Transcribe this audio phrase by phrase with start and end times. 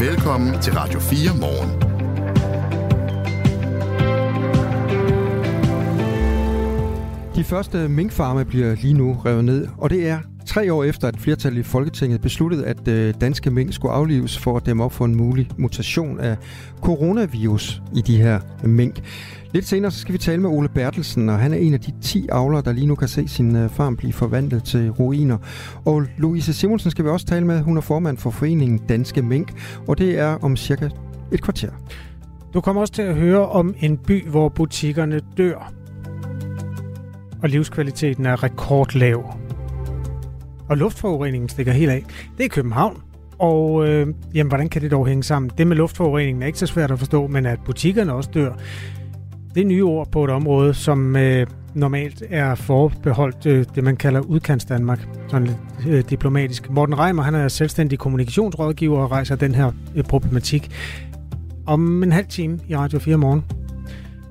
[0.00, 1.70] Velkommen til Radio 4 morgen.
[7.34, 10.18] De første minkfarme bliver lige nu revet ned, og det er
[10.50, 14.56] tre år efter, at flertal i Folketinget besluttede, at øh, danske mink skulle aflives for
[14.56, 16.36] at dæmme op for en mulig mutation af
[16.80, 19.02] coronavirus i de her mink.
[19.52, 21.92] Lidt senere så skal vi tale med Ole Bertelsen, og han er en af de
[22.02, 25.38] 10 avlere, der lige nu kan se sin øh, farm blive forvandlet til ruiner.
[25.84, 27.62] Og Louise Simonsen skal vi også tale med.
[27.62, 29.52] Hun er formand for foreningen Danske Mink,
[29.88, 30.88] og det er om cirka
[31.32, 31.70] et kvarter.
[32.54, 35.72] Du kommer også til at høre om en by, hvor butikkerne dør,
[37.42, 39.39] og livskvaliteten er rekordlav.
[40.70, 42.04] Og luftforureningen stikker helt af.
[42.38, 43.02] Det er København.
[43.38, 45.50] Og øh, jamen, hvordan kan det dog hænge sammen?
[45.58, 48.52] Det med luftforureningen er ikke så svært at forstå, men at butikkerne også dør,
[49.54, 53.96] det er nye ord på et område, som øh, normalt er forbeholdt øh, det, man
[53.96, 56.70] kalder udkants Danmark, sådan lidt øh, diplomatisk.
[56.70, 60.70] Morten Reimer, han er selvstændig kommunikationsrådgiver og rejser den her øh, problematik
[61.66, 63.44] om en halv time i Radio 4 morgen.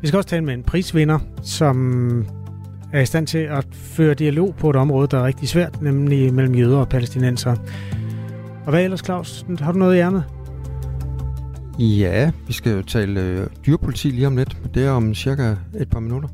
[0.02, 2.26] Vi skal også tale med en prisvinder, som
[2.94, 6.34] er i stand til at føre dialog på et område, der er rigtig svært, nemlig
[6.34, 7.56] mellem jøder og palæstinenser.
[8.66, 9.45] Og hvad ellers, Claus?
[9.59, 10.23] Har du noget i ærmet?
[11.80, 14.58] Ja, vi skal jo tale øh, dyrepoliti lige om lidt.
[14.73, 16.30] Det er om cirka et par minutter.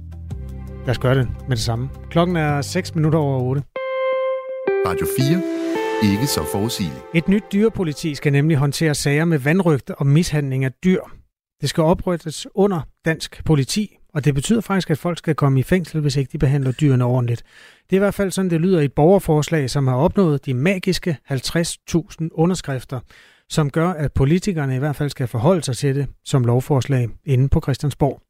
[0.86, 1.89] Lad os gøre det med det samme.
[2.09, 3.64] Klokken er 6 minutter over 8.
[4.88, 6.11] Radio 4.
[6.11, 7.02] Ikke så forudsigeligt.
[7.14, 11.02] Et nyt dyrepoliti skal nemlig håndtere sager med vandrygte og mishandling af dyr.
[11.61, 15.63] Det skal oprettes under dansk politi, og det betyder faktisk, at folk skal komme i
[15.63, 17.44] fængsel, hvis ikke de behandler dyrene ordentligt.
[17.89, 20.53] Det er i hvert fald sådan, det lyder i et borgerforslag, som har opnået de
[20.53, 22.99] magiske 50.000 underskrifter,
[23.49, 27.49] som gør, at politikerne i hvert fald skal forholde sig til det som lovforslag inde
[27.49, 28.21] på Christiansborg.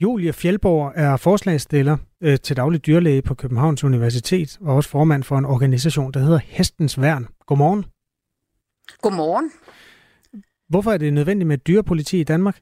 [0.00, 5.38] Julie Fjellborg er forslagsstiller øh, til daglig dyrlæge på Københavns Universitet og også formand for
[5.38, 7.26] en organisation, der hedder Hestens Værn.
[7.46, 7.84] Godmorgen.
[9.02, 9.50] Godmorgen.
[10.68, 12.60] Hvorfor er det nødvendigt med dyrepoliti i Danmark?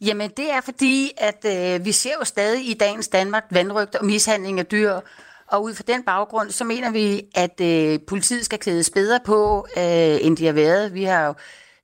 [0.00, 4.04] Jamen, det er fordi, at øh, vi ser jo stadig i dagens Danmark vandrygt og
[4.04, 5.00] mishandling af dyr,
[5.46, 9.66] og ud fra den baggrund, så mener vi, at øh, politiet skal klædes bedre på,
[9.76, 10.94] øh, end de har været.
[10.94, 11.34] Vi har jo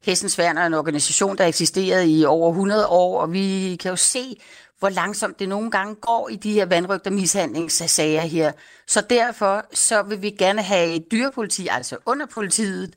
[0.04, 3.90] Hestens Værn er en organisation, der har eksisteret i over 100 år, og vi kan
[3.90, 4.40] jo se,
[4.78, 8.52] hvor langsomt det nogle gange går i de her vandrygter mishandlingssager her.
[8.86, 12.94] Så derfor så vil vi gerne have et dyrepoliti, altså under politiet,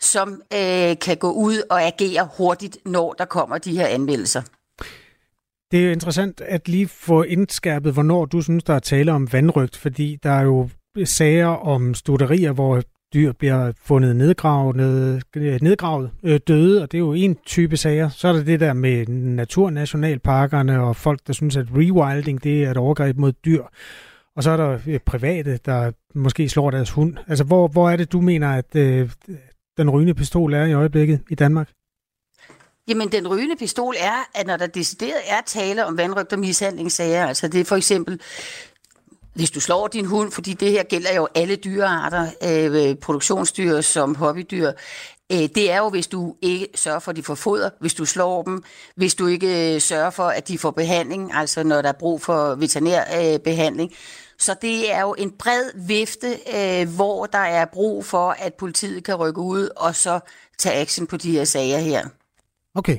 [0.00, 4.42] som øh, kan gå ud og agere hurtigt, når der kommer de her anmeldelser.
[5.70, 9.32] Det er jo interessant at lige få indskærpet, hvornår du synes, der er tale om
[9.32, 10.68] vandrygt, fordi der er jo
[11.04, 12.82] sager om studerier, hvor
[13.14, 14.76] dyr bliver fundet nedgravet,
[15.62, 18.08] nedgravet øh, døde, og det er jo en type sager.
[18.08, 22.70] Så er der det der med naturnationalparkerne og folk, der synes, at rewilding det er
[22.70, 23.62] et overgreb mod dyr.
[24.36, 27.16] Og så er der øh, private, der måske slår deres hund.
[27.28, 29.10] Altså, hvor, hvor er det, du mener, at øh,
[29.76, 31.70] den rygende pistol er i øjeblikket i Danmark?
[32.88, 37.26] Jamen, den rygende pistol er, at når der decideret er tale om vandrygt og mishandlingssager,
[37.26, 38.20] altså det er for eksempel,
[39.34, 44.14] hvis du slår din hund, fordi det her gælder jo alle dyrearter, øh, produktionsdyr som
[44.14, 44.72] hobbydyr,
[45.32, 48.04] øh, det er jo, hvis du ikke sørger for, at de får foder, hvis du
[48.04, 48.62] slår dem,
[48.96, 52.22] hvis du ikke øh, sørger for, at de får behandling, altså når der er brug
[52.22, 53.90] for veterinærbehandling.
[53.90, 53.96] øh.
[54.38, 59.04] Så det er jo en bred vifte, øh, hvor der er brug for, at politiet
[59.04, 60.20] kan rykke ud og så
[60.58, 62.08] tage action på de her sager her.
[62.76, 62.98] Okay.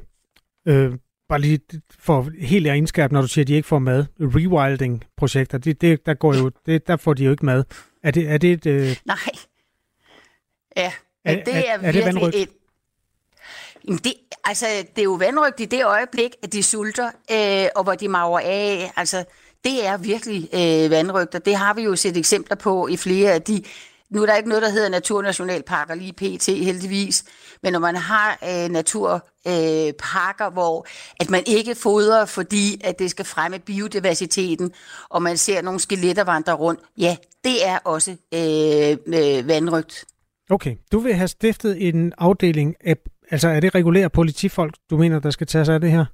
[0.66, 0.94] Øh,
[1.30, 1.60] bare lige
[2.00, 4.06] for helt at indskærpe, når du siger, at de ikke får mad.
[4.20, 7.64] Rewilding-projekter, det, det, der, går jo, det, der får de jo ikke mad.
[8.04, 8.66] Er det, er det et...
[8.66, 8.98] Øh...
[9.06, 9.18] Nej.
[10.78, 10.92] Ja,
[11.26, 12.36] er, det er, er, er det vandrygt?
[12.36, 12.50] et...
[13.88, 14.66] Jamen det, altså,
[14.96, 18.40] det er jo vandrygt i det øjeblik, at de sulter, øh, og hvor de mager
[18.40, 18.92] af.
[18.96, 19.26] Altså,
[19.64, 23.32] det er virkelig øh, vandrygt, og det har vi jo set eksempler på i flere
[23.32, 23.64] af de
[24.10, 26.46] nu er der ikke noget, der hedder naturnationalparker lige pt.
[26.46, 27.24] heldigvis,
[27.64, 30.88] men når man har øh, naturparker, øh, hvor
[31.20, 34.72] at man ikke fodrer, fordi at det skal fremme biodiversiteten,
[35.10, 40.06] og man ser nogle skeletter vandre rundt, ja, det er også øh, øh, vandrygt.
[40.50, 42.96] Okay, du vil have stiftet en afdeling af,
[43.32, 46.06] altså er det regulære politifolk, du mener, der skal tage sig af det her?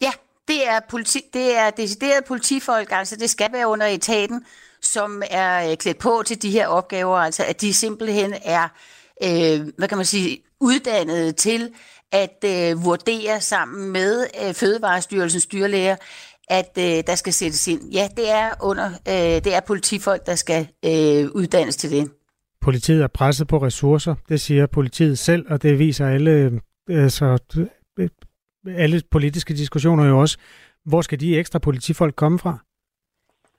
[0.00, 0.10] Ja,
[0.48, 4.44] det er, politi, det er decideret politifolk, altså det skal være under etaten,
[4.82, 8.68] som er øh, klædt på til de her opgaver, altså at de simpelthen er,
[9.24, 11.70] øh, hvad kan man sige, uddannet til
[12.12, 15.96] at øh, vurdere sammen med øh, Fødevarestyrelsens dyrlæger,
[16.48, 17.92] at øh, der skal sættes ind.
[17.92, 22.10] Ja, det er under, øh, det er politifolk, der skal øh, uddannes til det.
[22.60, 26.52] Politiet er presset på ressourcer, det siger politiet selv, og det viser alle, øh,
[27.02, 27.66] altså, så,
[28.68, 30.38] alle politiske diskussioner jo også.
[30.84, 32.58] Hvor skal de ekstra politifolk komme fra?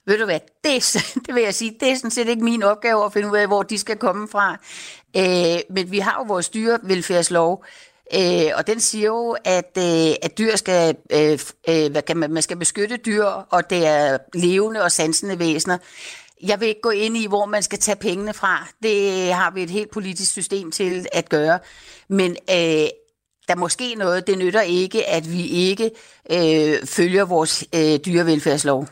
[0.05, 0.93] Ved du hvad, det,
[1.25, 3.47] det vil jeg sige, det er sådan set ikke min opgave at finde ud af,
[3.47, 4.57] hvor de skal komme fra.
[5.17, 7.65] Øh, men vi har jo vores dyrevelfærdslov,
[8.13, 12.31] øh, og den siger jo, at, øh, at dyr skal, øh, øh, hvad kan man,
[12.31, 15.77] man skal beskytte dyr, og det er levende og sansende væsener.
[16.43, 18.67] Jeg vil ikke gå ind i, hvor man skal tage pengene fra.
[18.83, 21.59] Det har vi et helt politisk system til at gøre.
[22.07, 22.87] Men øh,
[23.47, 25.91] der er måske noget, det nytter ikke, at vi ikke
[26.31, 28.87] øh, følger vores øh, dyrevelfærdslov.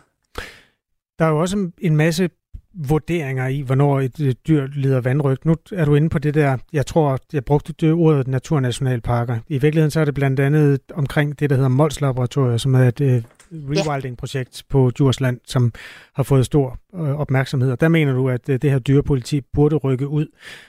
[1.20, 2.30] Der er jo også en masse
[2.74, 5.46] vurderinger i, hvornår et dyr lider vandrygt.
[5.46, 9.40] Nu er du inde på det der, jeg tror, jeg brugte det ordet naturnationalparker.
[9.48, 12.88] I virkeligheden så er det blandt andet omkring det, der hedder Mols Laboratoriet, som er
[12.88, 13.08] et uh,
[13.52, 15.74] rewilding-projekt på Djursland, som
[16.16, 17.72] har fået stor uh, opmærksomhed.
[17.72, 20.26] Og der mener du, at uh, det her dyrepoliti burde rykke ud.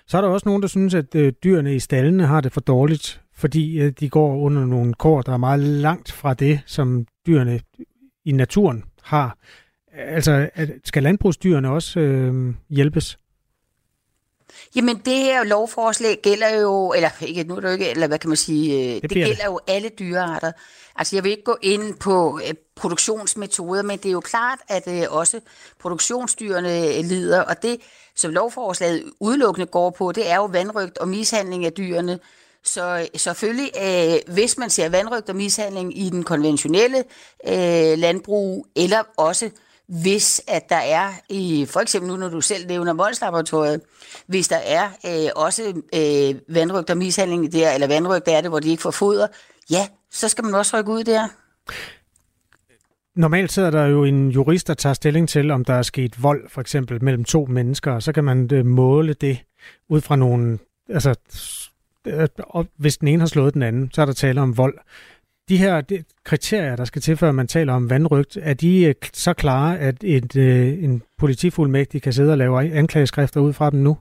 [0.07, 2.61] Så er der også nogen, der synes, at uh, dyrene i stallene har det for
[2.61, 7.07] dårligt, fordi uh, de går under nogle kår, der er meget langt fra det, som
[7.27, 7.61] dyrene
[8.25, 9.37] i naturen har.
[9.99, 10.51] Altså,
[10.85, 13.19] skal landbrugsdyrene også øh, hjælpes?
[14.77, 18.19] Jamen, det her lovforslag gælder jo, eller ikke, nu er det jo ikke, eller hvad
[18.19, 19.45] kan man sige, øh, det, det gælder det.
[19.45, 20.53] jo alle dyrearter.
[20.97, 24.89] Altså, jeg vil ikke gå ind på øh, produktionsmetoder, men det er jo klart, at
[24.89, 25.41] øh, også
[25.81, 27.77] produktionsdyrene lider, og det,
[28.17, 32.19] som lovforslaget udelukkende går på, det er jo vandrygt og mishandling af dyrene.
[32.65, 36.99] Så selvfølgelig, øh, hvis man ser vandrygt og mishandling i den konventionelle
[37.49, 39.53] øh, landbrug, eller også øh,
[39.89, 43.81] hvis at der er, i, for eksempel nu når du selv nævner Molslaboratoriet,
[44.27, 45.63] hvis der er øh, også
[45.95, 49.27] øh, vandrygt og mishandling der, eller vandrygt er det, hvor de ikke får foder,
[49.71, 51.29] ja, så skal man også rykke ud der.
[53.17, 56.49] Normalt sidder der jo en jurist, der tager stilling til, om der er sket vold,
[56.49, 59.39] for eksempel mellem to mennesker, og så kan man øh, måle det
[59.89, 60.59] ud fra nogle,
[60.89, 61.15] altså,
[62.07, 62.29] øh,
[62.77, 64.79] hvis den ene har slået den anden, så er der tale om vold
[65.49, 68.95] de her de kriterier, der skal til, før man taler om vandrygt, er de øh,
[69.13, 73.81] så klare, at et, øh, en politifuldmægtig kan sidde og lave anklageskrifter ud fra dem
[73.81, 73.97] nu?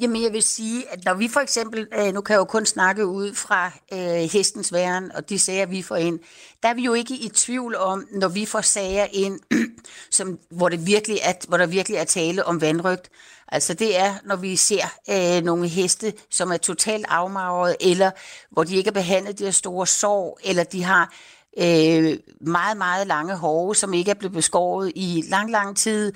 [0.00, 2.66] Jamen, jeg vil sige, at når vi for eksempel, øh, nu kan jeg jo kun
[2.66, 6.18] snakke ud fra øh, hestens væren og de sager, vi får ind,
[6.62, 9.40] der er vi jo ikke i tvivl om, når vi får sager ind,
[10.10, 13.10] som, hvor, det virkelig er, hvor der virkelig er tale om vandrygt.
[13.48, 18.10] Altså det er, når vi ser øh, nogle heste, som er totalt afmagret, eller
[18.50, 21.12] hvor de ikke er behandlet, de har store sår, eller de har
[21.58, 26.12] øh, meget, meget lange hove, som ikke er blevet beskåret i lang, lang tid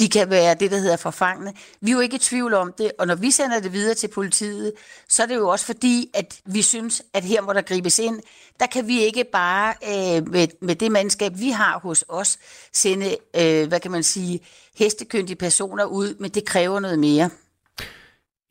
[0.00, 1.52] de kan være det, der hedder forfangne.
[1.80, 4.08] Vi er jo ikke i tvivl om det, og når vi sender det videre til
[4.08, 4.72] politiet,
[5.08, 8.20] så er det jo også fordi, at vi synes, at her må der gribes ind.
[8.60, 12.38] Der kan vi ikke bare øh, med, med det mandskab, vi har hos os,
[12.72, 14.40] sende, øh, hvad kan man sige,
[14.78, 17.30] hestekyndige personer ud, men det kræver noget mere.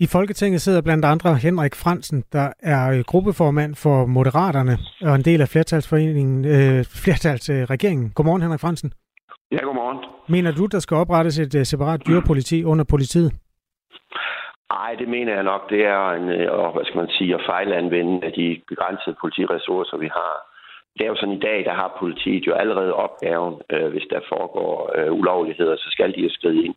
[0.01, 5.25] I Folketinget sidder blandt andre Henrik Fransen, der er øh, gruppeformand for Moderaterne og en
[5.25, 8.06] del af flertalsforeningen, øh, flertalsregeringen.
[8.06, 8.94] Øh, Godmorgen, Henrik Fransen.
[9.51, 10.00] Ja, godmorgen.
[10.28, 13.31] Mener du, der skal oprettes et uh, separat dyrepoliti under politiet?
[14.74, 15.69] Nej, det mener jeg nok.
[15.69, 16.30] Det er en,
[16.60, 20.34] og, øh, hvad skal man sige, at fejlanvende af de begrænsede politiressourcer, vi har.
[20.98, 24.19] Det er jo sådan i dag, der har politiet jo allerede opgaven, øh, hvis der
[24.34, 26.75] foregår øh, ulovligheder, så skal de jo skride ind.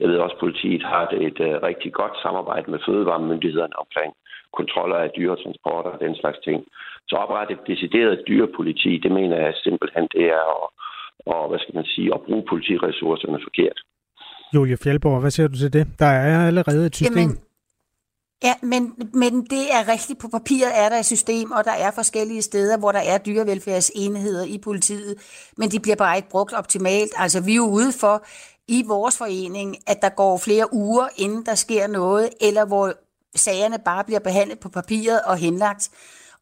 [0.00, 4.12] Jeg ved også, at politiet har et, uh, rigtig godt samarbejde med fødevaremyndighederne omkring
[4.58, 6.58] kontroller af dyretransporter og den slags ting.
[7.08, 10.68] Så oprette et decideret dyrepoliti, det mener jeg simpelthen, det er at
[11.26, 13.78] og hvad skal man sige, at bruge politiressourcerne forkert.
[14.54, 15.86] Julie Fjellborg, hvad siger du til det?
[15.98, 17.18] Der er allerede et system.
[17.18, 17.38] Jamen,
[18.42, 20.18] Ja, men, men det er rigtigt.
[20.18, 24.44] På papiret er der et system, og der er forskellige steder, hvor der er dyrevelfærdsenheder
[24.44, 25.14] i politiet,
[25.56, 27.12] men de bliver bare ikke brugt optimalt.
[27.16, 28.24] Altså, vi er jo ude for
[28.68, 32.92] i vores forening, at der går flere uger, inden der sker noget, eller hvor
[33.34, 35.90] sagerne bare bliver behandlet på papiret og henlagt.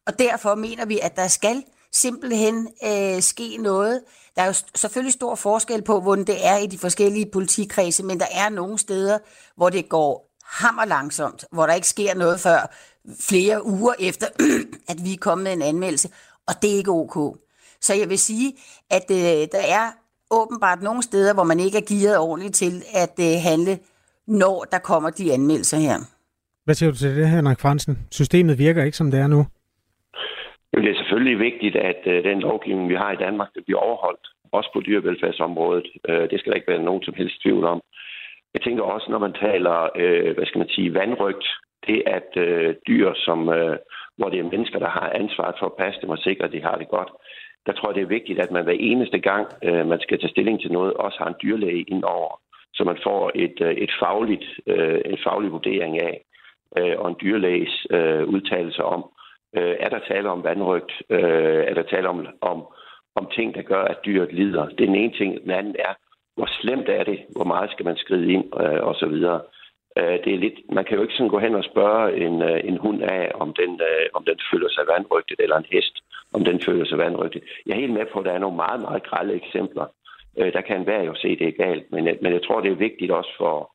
[0.07, 4.01] Og derfor mener vi, at der skal simpelthen øh, ske noget.
[4.35, 8.19] Der er jo selvfølgelig stor forskel på, hvordan det er i de forskellige politikredse, men
[8.19, 9.17] der er nogle steder,
[9.55, 12.75] hvor det går hammer langsomt, hvor der ikke sker noget før
[13.21, 14.27] flere uger efter,
[14.91, 16.09] at vi er kommet med en anmeldelse,
[16.47, 17.37] og det er ikke ok.
[17.81, 18.53] Så jeg vil sige,
[18.89, 19.17] at øh,
[19.51, 19.91] der er
[20.31, 23.79] åbenbart nogle steder, hvor man ikke er gearet ordentligt til at øh, handle,
[24.27, 25.99] når der kommer de anmeldelser her.
[26.65, 27.99] Hvad siger du til det, Henrik Fransen?
[28.11, 29.45] Systemet virker ikke, som det er nu.
[31.19, 34.27] Det er selvfølgelig vigtigt, at øh, den lovgivning, vi har i Danmark, det bliver overholdt,
[34.51, 35.87] også på dyrevelfærdsområdet.
[36.09, 37.81] Øh, det skal der ikke være nogen som helst tvivl om.
[38.53, 41.45] Jeg tænker også, når man taler, øh, hvad skal man sige, vandrygt,
[41.87, 43.77] det at øh, dyr, som, øh,
[44.17, 46.61] hvor det er mennesker, der har ansvaret for at passe dem og sikre, at de
[46.61, 47.11] har det godt,
[47.65, 50.35] der tror jeg, det er vigtigt, at man hver eneste gang, øh, man skal tage
[50.35, 52.41] stilling til noget, også har en dyrlæge indover,
[52.73, 56.15] så man får et, øh, et fagligt, øh, en faglig vurdering af,
[56.77, 59.01] øh, og en dyrlæges øh, udtalelse om,
[59.57, 60.91] Øh, er der tale om vandrygt?
[61.09, 62.67] Øh, er der tale om, om,
[63.15, 64.65] om ting, der gør, at dyret lider.
[64.65, 65.43] Det er den ene ting.
[65.43, 65.93] Den anden er,
[66.35, 67.19] hvor slemt er det?
[67.35, 68.45] Hvor meget skal man skride ind?
[68.61, 69.41] Øh, og så videre.
[69.97, 72.59] Øh, det er lidt, man kan jo ikke sådan gå hen og spørge en, øh,
[72.63, 75.95] en hund af, om den, øh, om den føler sig vandrygtet, eller en hest,
[76.33, 77.43] om den føler sig vandrygtet.
[77.65, 79.85] Jeg er helt med på, at der er nogle meget, meget grælde eksempler.
[80.37, 82.71] Øh, der kan være jo se, at det er galt, men, men jeg tror, det
[82.71, 83.71] er vigtigt også for,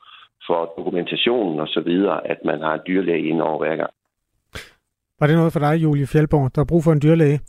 [0.46, 3.90] for dokumentationen og så videre, at man har en dyrlæge ind over hver gang.
[5.21, 7.40] Var det noget for dig, Julie Fjeldborg, der er brug for en dyrlæge?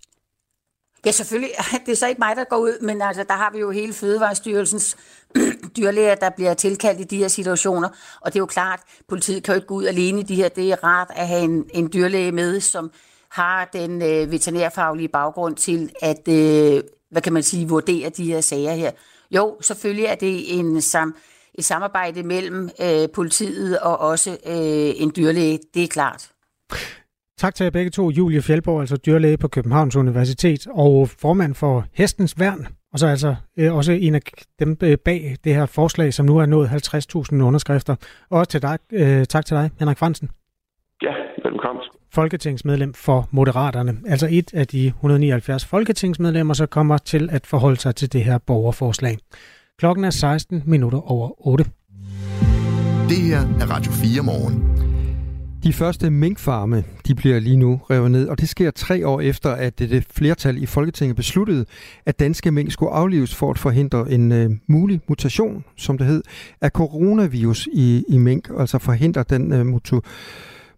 [1.05, 1.51] Ja, selvfølgelig.
[1.85, 3.93] Det er så ikke mig, der går ud, men altså, der har vi jo hele
[3.93, 4.97] Fødevarestyrelsens
[5.77, 7.89] dyrlæger, der bliver tilkaldt i de her situationer.
[8.21, 10.49] Og det er jo klart, politiet kan jo ikke gå ud alene i de her.
[10.49, 12.91] Det er rart at have en, en dyrlæge med, som
[13.29, 18.41] har den øh, veterinærfaglige baggrund til at, øh, hvad kan man sige, vurdere de her
[18.41, 18.91] sager her.
[19.31, 21.15] Jo, selvfølgelig er det en sam,
[21.53, 25.59] et samarbejde mellem øh, politiet og også øh, en dyrlæge.
[25.73, 26.31] Det er klart.
[27.37, 28.09] Tak til jer begge to.
[28.09, 32.67] Julie Fjeldborg, altså dyrlæge på Københavns Universitet og formand for Hestens Værn.
[32.93, 34.21] Og så altså øh, også en af
[34.59, 37.95] dem øh, bag det her forslag, som nu har nået 50.000 underskrifter.
[38.29, 40.29] Og også til dig, øh, tak til dig, Henrik Fransen.
[41.01, 41.13] Ja,
[41.49, 41.83] velkommen.
[42.13, 43.97] Folketingsmedlem for Moderaterne.
[44.07, 48.37] Altså et af de 179 folketingsmedlemmer, så kommer til at forholde sig til det her
[48.37, 49.17] borgerforslag.
[49.79, 51.63] Klokken er 16 minutter over 8.
[53.09, 54.84] Det her er Radio 4 morgen.
[55.65, 59.49] De første minkfarme de bliver lige nu revet ned, og det sker tre år efter,
[59.49, 61.65] at det flertal i Folketinget besluttede,
[62.05, 66.23] at danske mink skulle aflives for at forhindre en uh, mulig mutation, som det hed,
[66.61, 70.01] af coronavirus i, i mink, altså forhindre den uh, mutu,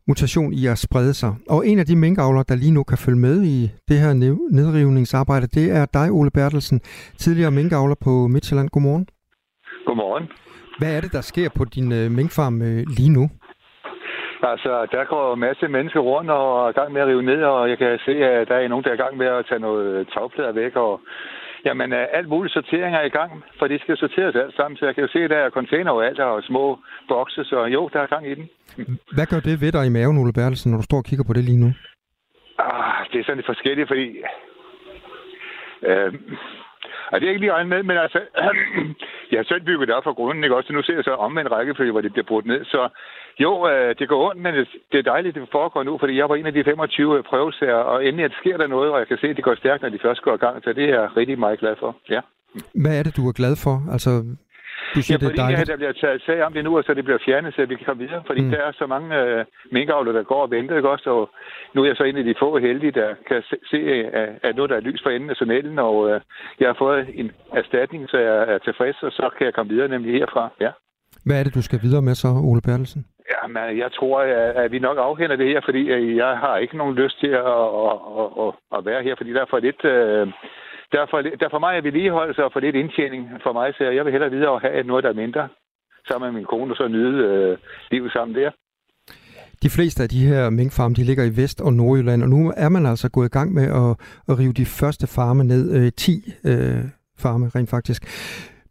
[0.07, 1.35] mutation i at sprede sig.
[1.49, 4.13] Og en af de minkavlere, der lige nu kan følge med i det her
[4.51, 6.81] nedrivningsarbejde, det er dig, Ole Bertelsen,
[7.17, 8.69] tidligere minkavler på Midtjylland.
[8.69, 9.07] Godmorgen.
[9.85, 10.27] Godmorgen.
[10.79, 13.29] Hvad er det, der sker på din uh, minkfarm uh, lige nu?
[14.43, 17.43] Altså, der går en masse mennesker rundt og er i gang med at rive ned,
[17.43, 19.59] og jeg kan se, at der er nogen, der er i gang med at tage
[19.59, 21.01] noget tagplader væk, og
[21.65, 24.77] Jamen, alt muligt sortering er i gang, for det skal sorteres alt sammen.
[24.77, 27.65] Så jeg kan jo se, at der er container og alt, og små bokse, så
[27.65, 28.49] jo, der er gang i den.
[29.15, 31.33] Hvad gør det ved dig i maven, Ole Bertelsen, når du står og kigger på
[31.33, 31.69] det lige nu?
[32.59, 34.05] Ah, det er sådan lidt forskelligt, fordi...
[35.89, 36.13] Øh,
[37.11, 38.19] og det er ikke lige regnet med, men altså,
[39.31, 40.67] jeg har selv bygget det op fra grunden, ikke også?
[40.67, 42.65] Så nu ser jeg så omvendt rækkefølge, hvor det bliver brudt ned.
[42.65, 42.89] Så
[43.39, 44.53] jo, øh, det går ondt, men
[44.91, 47.81] det er dejligt, det foregår nu, fordi jeg var en af de 25 øh, prøvesager,
[47.91, 49.89] og endelig at sker der noget, og jeg kan se, at det går stærkt, når
[49.89, 51.95] de først går i gang, så det er jeg rigtig meget glad for.
[52.09, 52.21] Ja.
[52.83, 53.75] Hvad er det, du er glad for?
[53.91, 54.09] Altså,
[54.95, 55.67] du siger, ja, det er dejligt.
[55.67, 57.85] Der bliver taget sag om det nu, og så det bliver fjernet, så vi kan
[57.85, 58.23] komme videre.
[58.27, 58.51] Fordi mm.
[58.51, 61.09] der er så mange øh, minkavler, der går og venter, ikke også?
[61.09, 61.29] Og
[61.73, 63.77] nu er jeg så en af de få heldige, der kan se, se
[64.21, 66.21] at, at nu der er lys for enden af tunnelen, og øh,
[66.59, 69.87] jeg har fået en erstatning, så jeg er tilfreds, og så kan jeg komme videre
[69.87, 70.49] nemlig herfra.
[70.61, 70.71] Ja.
[71.25, 73.05] Hvad er det, du skal videre med så, Ole Bertelsen?
[73.31, 74.19] Ja, men jeg tror,
[74.63, 75.81] at vi nok afhænder det her, fordi
[76.17, 77.45] jeg har ikke nogen lyst til at,
[77.87, 77.97] at,
[78.43, 79.85] at, at være her, fordi der er for lidt...
[79.85, 80.27] Øh,
[80.91, 83.83] der er for, der er for mig vedligeholdelse og for lidt indtjening for mig, så
[83.83, 85.47] jeg vil hellere videre og have noget, der er mindre,
[86.07, 87.57] sammen med min kone, og så nyde øh,
[87.91, 88.51] livet sammen der.
[89.63, 92.69] De fleste af de her minkfarme, de ligger i Vest- og Nordjylland, og nu er
[92.69, 93.91] man altså gået i gang med at,
[94.29, 95.63] at rive de første farme ned.
[95.77, 96.83] Øh, 10 øh,
[97.19, 98.01] farme rent faktisk.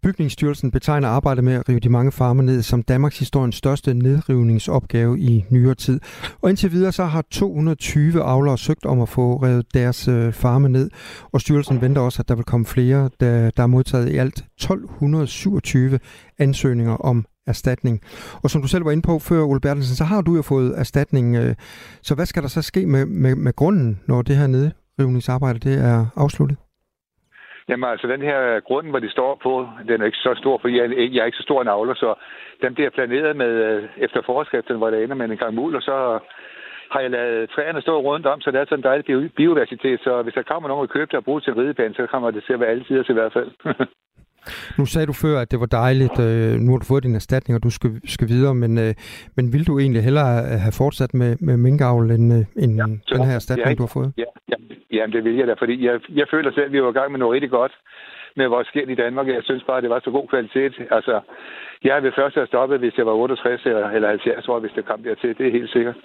[0.06, 5.18] Bygningsstyrelsen betegner arbejdet med at rive de mange farme ned som Danmarks historiens største nedrivningsopgave
[5.20, 6.00] i nyere tid.
[6.42, 10.68] Og indtil videre så har 220 avlere søgt om at få revet deres øh, farme
[10.68, 10.90] ned,
[11.32, 14.38] og styrelsen venter også, at der vil komme flere, der, der er modtaget i alt
[14.38, 15.98] 1227
[16.38, 18.00] ansøgninger om erstatning.
[18.42, 20.78] Og som du selv var inde på før, Ole Bertelsen, så har du jo fået
[20.78, 21.36] erstatning.
[21.36, 21.54] Øh,
[22.02, 25.84] så hvad skal der så ske med, med, med grunden, når det her nedrivningsarbejde det
[25.84, 26.56] er afsluttet?
[27.68, 30.68] Jamen altså, den her grund, hvor de står på, den er ikke så stor, for
[30.68, 32.14] jeg, jeg er ikke så stor en avler, så
[32.62, 35.82] den bliver planeret med øh, efter forskriften, hvor det ender med en gang mul, og
[35.82, 36.18] så
[36.92, 40.22] har jeg lavet træerne stå rundt om, så det er sådan en dejlig biodiversitet, så
[40.22, 42.44] hvis der kommer nogen og køber det og bruger til en ridebane, så kommer det
[42.44, 43.50] til at være alle tider til i hvert fald.
[44.78, 46.18] Nu sagde du før, at det var dejligt.
[46.20, 48.94] Øh, nu har du fået din erstatning, og du skal, skal videre, men, øh,
[49.36, 53.24] men vil du egentlig hellere have fortsat med, med minkavl, end, øh, end ja, den
[53.24, 54.12] her erstatning, ja, du har fået?
[54.16, 54.56] Ja, ja,
[54.92, 57.10] ja, det vil jeg da, fordi jeg, jeg føler selv, at vi var i gang
[57.10, 57.72] med noget rigtig godt
[58.36, 59.26] med vores skæld i Danmark.
[59.26, 60.72] Jeg synes bare, at det var så god kvalitet.
[60.90, 61.20] Altså,
[61.84, 64.84] jeg vil først have stoppet, hvis jeg var 68 eller, eller 70 år, hvis det
[64.86, 65.38] kom dertil.
[65.38, 65.96] Det er helt sikkert.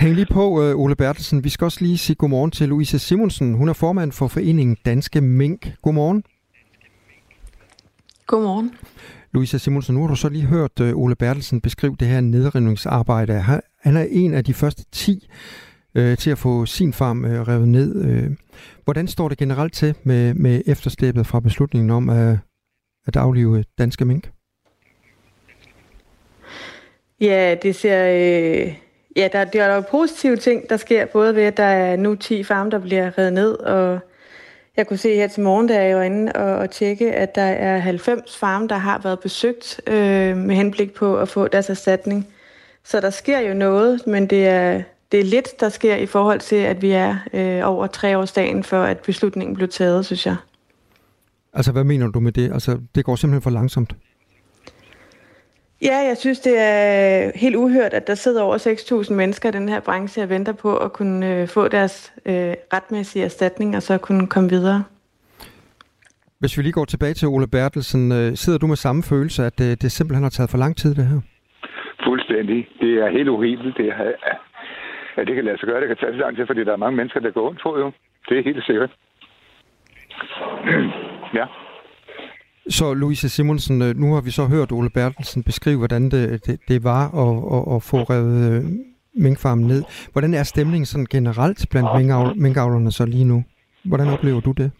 [0.00, 0.44] Hæng lige på,
[0.82, 1.44] Ole Bertelsen.
[1.44, 3.54] Vi skal også lige sige godmorgen til Louise Simonsen.
[3.54, 5.60] Hun er formand for foreningen Danske Mink.
[5.82, 6.24] Godmorgen.
[8.26, 8.70] Godmorgen.
[9.34, 13.32] Louisa Simonsen, nu har du så lige hørt uh, Ole Bertelsen beskrive det her nedrivningsarbejde.
[13.82, 17.48] Han er en af de første 10 uh, øh, til at få sin farm øh,
[17.48, 18.04] revet ned.
[18.04, 18.30] Øh.
[18.84, 22.38] hvordan står det generelt til med, med efterslæbet fra beslutningen om at,
[23.06, 24.30] at aflive øh, danske mink?
[27.20, 28.06] Ja, det ser...
[28.06, 28.74] Øh,
[29.16, 32.14] ja, der, der er jo positive ting, der sker, både ved, at der er nu
[32.14, 34.00] 10 farme, der bliver revet ned, og
[34.76, 37.42] jeg kunne se her til morgen, da jeg var inde og, og tjekke, at der
[37.42, 42.28] er 90 farme, der har været besøgt øh, med henblik på at få deres erstatning.
[42.84, 44.82] Så der sker jo noget, men det er,
[45.12, 48.64] det er lidt, der sker i forhold til, at vi er øh, over tre årsdagen,
[48.64, 50.36] før at beslutningen blev taget, synes jeg.
[51.52, 52.52] Altså, hvad mener du med det?
[52.52, 53.94] Altså, det går simpelthen for langsomt.
[55.82, 58.58] Ja, jeg synes, det er helt uhørt, at der sidder over
[59.06, 62.54] 6.000 mennesker i den her branche og venter på at kunne øh, få deres øh,
[62.74, 64.84] retmæssige erstatning og så kunne komme videre.
[66.38, 69.58] Hvis vi lige går tilbage til Ole Bertelsen, øh, sidder du med samme følelse, at
[69.58, 71.20] det, det simpelthen har taget for lang tid, det her?
[72.04, 72.68] Fuldstændig.
[72.80, 74.12] Det er helt uhebelt, det her.
[75.20, 75.80] Ja, det kan lade sig gøre.
[75.80, 77.78] Det kan tage så lang tid, fordi der er mange mennesker, der går ondt på
[77.78, 77.92] jo.
[78.28, 78.90] Det er helt sikkert.
[81.38, 81.46] ja.
[82.68, 86.60] Så Louise Simonsen, øh, nu har vi så hørt Ole Bertelsen beskrive, hvordan det, det,
[86.68, 88.64] det var at, at, at få revet øh,
[89.14, 89.82] minkfarmen ned.
[90.12, 91.88] Hvordan er stemningen sådan generelt blandt
[92.36, 93.44] minkavlerne så lige nu?
[93.84, 94.70] Hvordan oplever du det?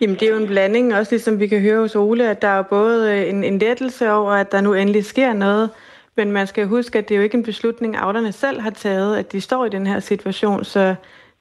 [0.00, 2.48] Jamen det er jo en blanding, også ligesom vi kan høre hos Ole, at der
[2.48, 5.70] er både øh, en, en lettelse over, at der nu endelig sker noget,
[6.20, 9.16] men man skal huske, at det er jo ikke en beslutning, avlerne selv har taget,
[9.16, 10.94] at de står i den her situation, så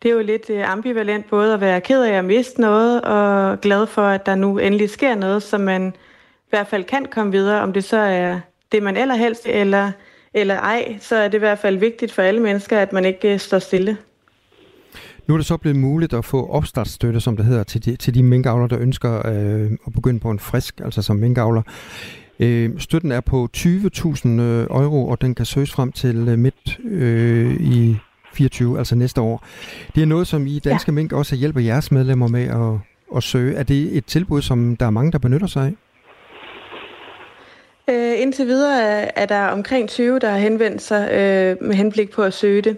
[0.04, 3.62] det er jo lidt øh, ambivalent både at være ked af at miste noget, og
[3.62, 7.32] glad for, at der nu endelig sker noget, så man i hvert fald kan komme
[7.32, 8.40] videre, om det så er
[8.72, 9.92] det, man allerhelst, eller,
[10.34, 13.34] eller ej, så er det i hvert fald vigtigt for alle mennesker, at man ikke
[13.34, 13.98] øh, står stille.
[15.28, 18.14] Nu er det så blevet muligt at få opstartsstøtte, som det hedder, til de, til
[18.14, 21.62] de minkavler, der ønsker øh, at begynde på en frisk, altså som minkavler.
[22.40, 26.80] Øh, støtten er på 20.000 øh, euro, og den kan søges frem til øh, midt
[26.86, 27.98] øh, i
[28.34, 29.46] 24, altså næste år.
[29.96, 30.94] Det er noget, som I Danske ja.
[30.94, 32.80] Mink også hjælper jeres medlemmer med at,
[33.18, 33.56] at søge.
[33.56, 35.74] Er det et tilbud, som der er mange, der benytter sig af?
[37.90, 42.24] Øh, indtil videre er der omkring 20, der har henvendt sig øh, med henblik på
[42.24, 42.78] at søge det.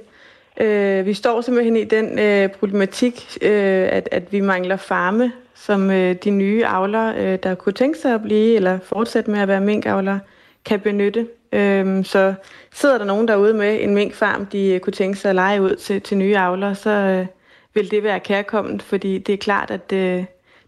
[0.61, 5.31] Øh, vi står simpelthen i den øh, problematik, øh, at, at vi mangler farme,
[5.65, 9.39] som øh, de nye avler, øh, der kunne tænke sig at blive eller fortsætte med
[9.39, 10.19] at være minkavler,
[10.65, 11.27] kan benytte.
[11.51, 12.33] Øh, så
[12.73, 15.75] sidder der nogen derude med en minkfarm, de øh, kunne tænke sig at lege ud
[15.75, 17.25] til, til nye avler, så øh,
[17.73, 20.23] vil det være kærkommet, fordi det er klart, at øh,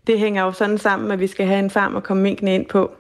[0.08, 2.66] det hænger jo sådan sammen, at vi skal have en farm at komme minkene ind
[2.66, 2.92] på.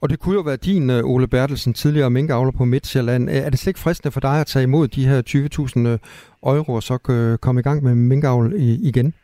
[0.00, 3.28] Og det kunne jo være din, øh, Ole Bertelsen, tidligere minkavler på Midtjylland.
[3.30, 5.22] Er det slet ikke fristende for dig at tage imod de her
[5.76, 5.98] 20.000 øh,
[6.56, 9.14] euro og så øh, komme i gang med minkavl igen?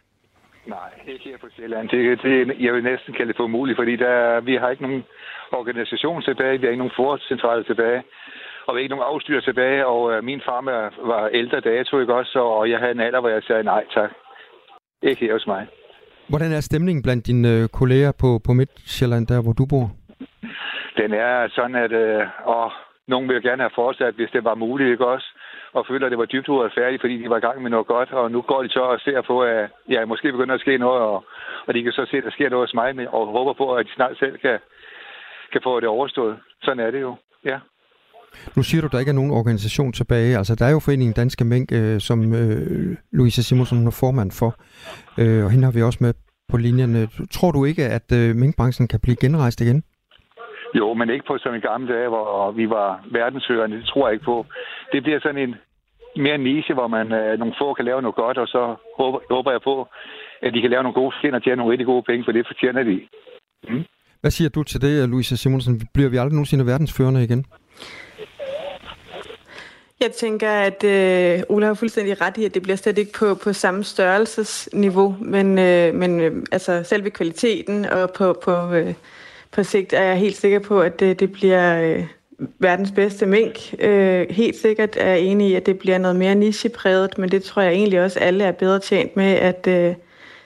[0.66, 1.88] Nej, ikke her på Sjælland.
[1.88, 5.04] Det, det, jeg vil næsten kalde det for umuligt, fordi der, vi har ikke nogen
[5.52, 8.02] organisation tilbage, vi har ikke nogen forcentrale tilbage,
[8.66, 10.60] og vi har ikke nogen afstyr tilbage, og uh, min far
[11.12, 14.10] var ældre dato, ikke også, og jeg havde en alder, hvor jeg sagde nej tak.
[15.02, 15.66] Ikke her hos mig.
[16.28, 19.90] Hvordan er stemningen blandt dine øh, kolleger på, på Midtjylland, der hvor du bor?
[20.96, 22.72] Den er sådan, at øh, og
[23.08, 25.26] nogen vil gerne have fortsat, hvis det var muligt, ikke også?
[25.74, 28.10] Og føler, at det var dybt uretfærdigt, fordi de var i gang med noget godt,
[28.12, 31.00] og nu går de så og ser på, at ja, måske begynder at ske noget,
[31.00, 31.24] og,
[31.66, 33.86] og de kan så se, at der sker noget hos mig, og håber på, at
[33.86, 34.58] de snart selv kan,
[35.52, 36.36] kan få det overstået.
[36.62, 37.58] Sådan er det jo, ja.
[38.56, 40.36] Nu siger du, at der ikke er nogen organisation tilbage.
[40.38, 44.50] Altså, der er jo Foreningen Danske Mink, øh, som øh, Louise Simonsen er formand for,
[45.18, 46.14] øh, og hende har vi også med
[46.48, 47.08] på linjen.
[47.30, 49.82] Tror du ikke, at øh, minkbranchen kan blive genrejst igen?
[50.78, 53.76] Jo, men ikke på som i gamle dage, hvor vi var verdensførende.
[53.76, 54.46] Det tror jeg ikke på.
[54.92, 55.54] Det bliver sådan en
[56.16, 58.62] mere niche, hvor man øh, nogle få kan lave noget godt, og så
[58.98, 59.88] håber, håber jeg på,
[60.42, 62.46] at de kan lave nogle gode skin og tjene nogle rigtig gode penge, for det
[62.46, 63.00] fortjener de.
[63.68, 63.84] Mm.
[64.20, 65.88] Hvad siger du til det, Louise Simonsen?
[65.94, 67.46] Bliver vi aldrig nogensinde verdensførende igen?
[70.00, 73.34] Jeg tænker, at øh, Ola har fuldstændig ret i, at det bliver slet ikke på,
[73.44, 78.94] på samme størrelsesniveau, men, øh, men øh, altså selve kvaliteten og på, på, øh,
[79.54, 82.06] på sigt er jeg helt sikker på, at det, det bliver øh,
[82.58, 83.74] verdens bedste mink.
[83.78, 87.42] Øh, helt sikkert er jeg enig i, at det bliver noget mere nichepræget, men det
[87.42, 89.94] tror jeg egentlig også, alle er bedre tjent med, at øh,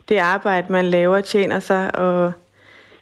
[0.08, 2.32] det arbejde, man laver, tjener sig, og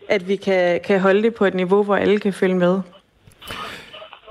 [0.08, 2.80] at vi kan, kan holde det på et niveau, hvor alle kan følge med.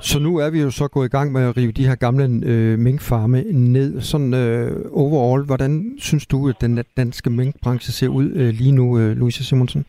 [0.01, 2.41] Så nu er vi jo så gået i gang med at rive de her gamle
[2.43, 4.01] øh, minkfarme ned.
[4.01, 8.99] Sådan øh, overall, hvordan synes du, at den danske minkbranche ser ud øh, lige nu,
[8.99, 9.85] øh, Louise Simonsen?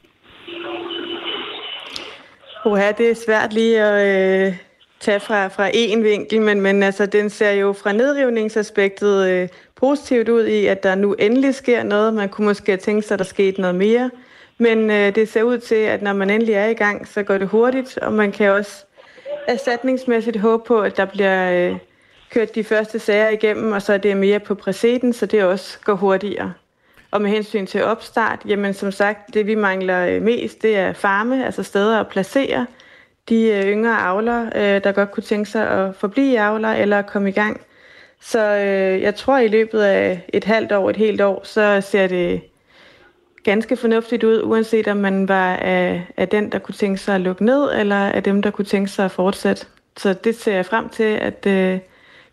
[2.66, 4.57] Oha, det er svært lige at øh,
[5.00, 10.29] tage fra, fra én vinkel, men, men altså, den ser jo fra nedrivningsaspektet øh, positivt
[10.29, 12.14] ud i, at der nu endelig sker noget.
[12.14, 14.11] Man kunne måske tænke sig, at der skete noget mere.
[14.59, 17.38] Men øh, det ser ud til, at når man endelig er i gang, så går
[17.38, 18.85] det hurtigt, og man kan også
[19.48, 21.76] erstatningsmæssigt håbe på, at der bliver øh,
[22.31, 25.79] kørt de første sager igennem, og så er det mere på præceden, så det også
[25.85, 26.52] går hurtigere.
[27.16, 30.92] Og med hensyn til opstart, jamen som sagt, det vi mangler øh, mest, det er
[30.92, 32.66] farme, altså steder at placere
[33.29, 37.29] de øh, yngre avler, øh, der godt kunne tænke sig at forblive avler eller komme
[37.29, 37.61] i gang.
[38.20, 42.07] Så øh, jeg tror, i løbet af et halvt år, et helt år, så ser
[42.07, 42.40] det
[43.44, 47.20] ganske fornuftigt ud, uanset om man var af, af den, der kunne tænke sig at
[47.20, 49.66] lukke ned, eller af dem, der kunne tænke sig at fortsætte.
[49.96, 51.79] Så det ser jeg frem til, at øh,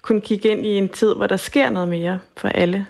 [0.02, 2.88] kunne kigge ind i en tid, hvor der sker noget mere for alle.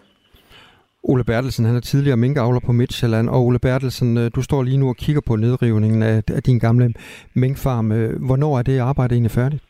[1.03, 4.77] Ole Bertelsen, han er tidligere minkavler på Midtjylland, og Ole Bertelsen, øh, du står lige
[4.77, 6.93] nu og kigger på nedrivningen af, af din gamle
[7.33, 7.91] minkfarm.
[7.91, 9.63] Øh, hvornår er det arbejde egentlig færdigt?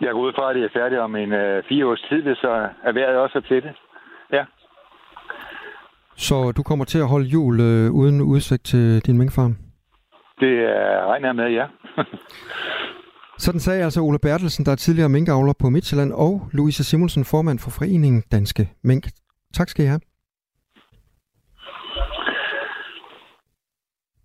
[0.00, 2.50] Jeg går ud fra, at det er færdigt om en øh, fire års tid, så
[2.86, 3.72] er vejret også til det.
[4.32, 4.44] Ja.
[6.16, 9.56] Så du kommer til at holde jul øh, uden udsigt til din minkfarm?
[10.40, 11.66] Det er regner med, ja.
[13.44, 17.58] Sådan sagde altså Ole Bertelsen, der er tidligere minkavler på Midtjylland, og Louise Simonsen, formand
[17.58, 19.04] for Foreningen Danske Mink.
[19.54, 20.00] Tak skal I have.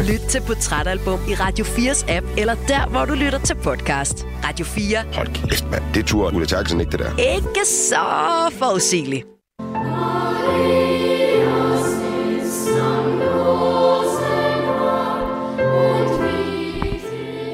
[0.00, 4.26] Lyt til Portrætalbum i Radio 4's app, eller der, hvor du lytter til podcast.
[4.44, 4.98] Radio 4.
[5.14, 5.82] Hold kæft, mand.
[5.94, 7.10] Det tror Ulla Terkelsen ikke, det der.
[7.36, 7.96] Ikke så
[8.52, 9.26] forudsigeligt.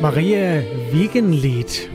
[0.02, 1.88] Maria Wiegenlied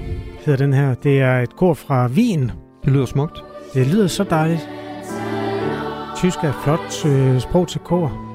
[0.46, 0.94] hedder den her.
[0.94, 2.52] Det er et kor fra Wien.
[2.86, 3.44] Det lyder smukt.
[3.74, 4.70] Det lyder så dejligt.
[6.18, 8.29] Tysk er et flot øh, sprog til kor.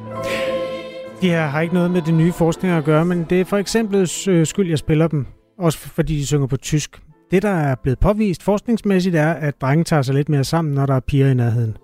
[1.21, 3.57] De her har ikke noget med det nye forskning at gøre, men det er for
[3.57, 5.27] eksempel øh, skyld, jeg spiller dem.
[5.59, 7.01] Også fordi de synger på tysk.
[7.31, 10.87] Det, der er blevet påvist forskningsmæssigt, er, at drenge tager sig lidt mere sammen, når
[10.87, 11.77] der er piger i nærheden.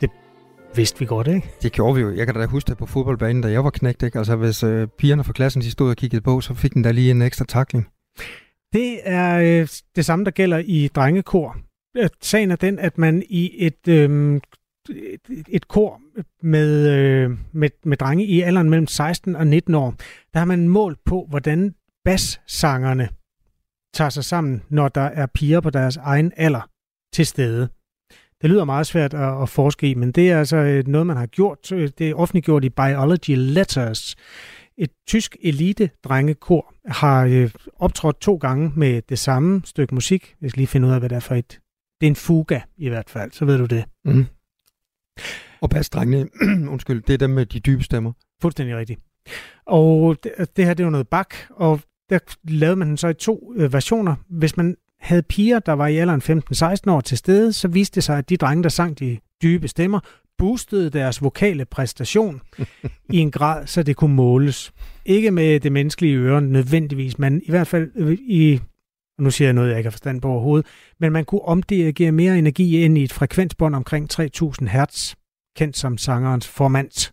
[0.00, 0.10] Det
[0.74, 1.50] vidste vi godt, ikke?
[1.62, 2.14] Det gjorde vi jo.
[2.14, 4.02] Jeg kan da huske det på fodboldbanen, da jeg var knægt.
[4.02, 4.18] Ikke?
[4.18, 6.90] Altså, hvis øh, pigerne fra klassen de stod og kiggede på, så fik den da
[6.90, 7.86] lige en ekstra takling.
[8.72, 11.56] Det er øh, det samme, der gælder i drengekor.
[11.96, 14.40] Øh, sagen er den, at man i et øh,
[14.90, 16.00] et, et kor
[16.42, 19.94] med, øh, med, med drenge i alderen mellem 16 og 19 år,
[20.32, 23.08] der har man målt på, hvordan bassangerne
[23.94, 26.68] tager sig sammen, når der er piger på deres egen alder
[27.14, 27.68] til stede.
[28.42, 31.16] Det lyder meget svært at, at forske i, men det er altså øh, noget, man
[31.16, 31.72] har gjort.
[31.72, 34.16] Øh, det er offentliggjort i Biology Letters.
[34.78, 40.34] Et tysk elite-drengekor har øh, optrådt to gange med det samme stykke musik.
[40.40, 41.60] Jeg skal lige finde ud af, hvad det er for et.
[42.00, 43.84] Det er en fuga i hvert fald, så ved du det.
[44.04, 44.26] Mm.
[45.60, 46.28] Og bassdrengene,
[46.72, 48.12] undskyld, det er dem med de dybe stemmer.
[48.42, 49.00] Fuldstændig rigtigt.
[49.66, 53.14] Og det, det her, det var noget bak, og der lavede man den så i
[53.14, 54.14] to øh, versioner.
[54.28, 56.42] Hvis man havde piger, der var i alderen
[56.86, 59.68] 15-16 år til stede, så viste det sig, at de drenge, der sang de dybe
[59.68, 60.00] stemmer,
[60.38, 62.40] boostede deres vokale præstation
[63.10, 64.72] i en grad, så det kunne måles.
[65.04, 68.60] Ikke med det menneskelige øre nødvendigvis, men i hvert fald øh, i,
[69.18, 70.66] nu siger jeg noget, jeg ikke har forstand på overhovedet,
[71.00, 75.14] men man kunne omdirigere mere energi ind i et frekvensbånd omkring 3000 Hz,
[75.56, 77.12] kendt som sangerens formand.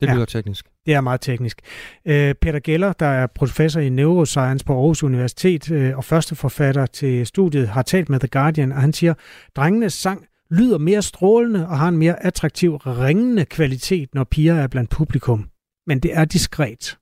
[0.00, 0.66] Det lyder ja, teknisk.
[0.86, 1.60] Det er meget teknisk.
[2.04, 6.86] Øh, Peter Geller, der er professor i neuroscience på Aarhus Universitet øh, og første forfatter
[6.86, 9.14] til studiet, har talt med The Guardian, og han siger,
[9.56, 14.66] drengenes sang lyder mere strålende og har en mere attraktiv, ringende kvalitet, når piger er
[14.66, 15.50] blandt publikum.
[15.86, 16.98] Men det er diskret,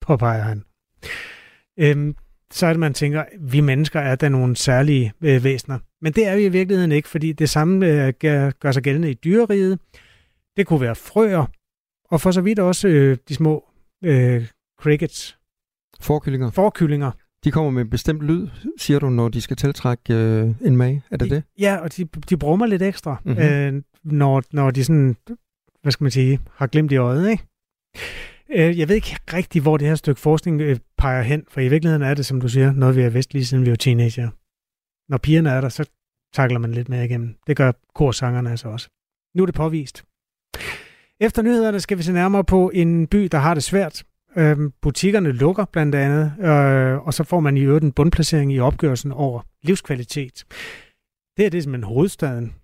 [0.00, 0.64] påpeger han.
[1.78, 2.16] Øhm,
[2.54, 5.78] så er det, man tænker, vi mennesker er der nogle særlige øh, væsener.
[6.00, 9.10] Men det er vi i virkeligheden ikke, fordi det samme øh, gør, gør sig gældende
[9.10, 9.78] i dyreriget.
[10.56, 11.46] Det kunne være frøer,
[12.10, 13.64] og for så vidt også øh, de små
[14.04, 14.46] øh,
[14.80, 15.38] crickets.
[16.00, 16.50] Forkyllinger.
[16.50, 17.10] Forkyllinger.
[17.44, 21.02] De kommer med en bestemt lyd, siger du, når de skal tiltrække øh, en mage.
[21.10, 21.42] Er det de, det?
[21.58, 23.42] Ja, og de, de brummer lidt ekstra, mm-hmm.
[23.42, 25.16] øh, når, når de sådan,
[25.82, 27.44] hvad skal man sige, har glemt i øjet, ikke?
[28.50, 31.68] Øh, jeg ved ikke rigtig, hvor det her stykke forskning øh, peger hen, for i
[31.68, 34.30] virkeligheden er det, som du siger, noget vi har vidst lige siden vi var teenager.
[35.10, 35.90] Når pigerne er der, så
[36.34, 37.36] takler man lidt mere igennem.
[37.46, 38.88] Det gør korsangerne altså også.
[39.34, 40.04] Nu er det påvist.
[41.20, 44.04] Efter nyhederne skal vi se nærmere på en by, der har det svært.
[44.36, 48.58] Øhm, butikkerne lukker blandt andet, øh, og så får man i øvrigt en bundplacering i
[48.58, 50.44] opgørelsen over livskvalitet.
[51.36, 52.54] Det er det simpelthen hovedstaden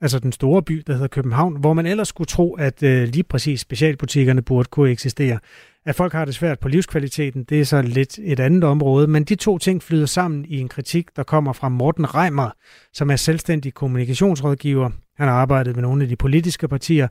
[0.00, 3.22] altså den store by, der hedder København, hvor man ellers skulle tro, at øh, lige
[3.22, 5.38] præcis specialbutikkerne burde kunne eksistere.
[5.86, 9.24] At folk har det svært på livskvaliteten, det er så lidt et andet område, men
[9.24, 12.50] de to ting flyder sammen i en kritik, der kommer fra Morten Reimer,
[12.92, 14.90] som er selvstændig kommunikationsrådgiver.
[15.16, 17.08] Han har arbejdet med nogle af de politiske partier,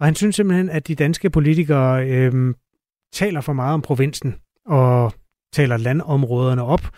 [0.00, 2.54] og han synes simpelthen, at de danske politikere øh,
[3.12, 4.34] taler for meget om provinsen
[4.66, 5.12] og
[5.52, 6.90] taler landområderne op,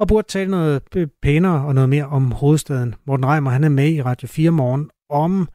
[0.00, 0.82] og burde tale noget
[1.22, 2.94] pænere og noget mere om hovedstaden.
[3.06, 5.48] Morten Reimer, han er med i Radio 4 morgen om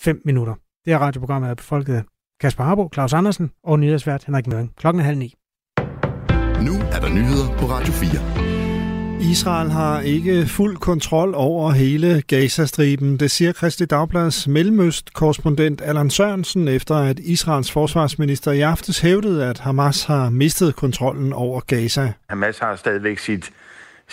[0.00, 0.54] 5 minutter.
[0.84, 2.04] Det er radioprogrammet af befolket
[2.40, 4.72] Kasper Harbo, Claus Andersen og nyhedsvært Henrik Møring.
[4.76, 5.34] Klokken er halv ni.
[6.62, 8.42] Nu er der nyheder på Radio 4.
[9.30, 13.20] Israel har ikke fuld kontrol over hele Gazastriben.
[13.20, 19.58] Det siger Kristi Dagblads Mellemøst-korrespondent Allan Sørensen, efter at Israels forsvarsminister i aftes hævdede, at
[19.58, 22.12] Hamas har mistet kontrollen over Gaza.
[22.28, 23.52] Hamas har stadigvæk sit,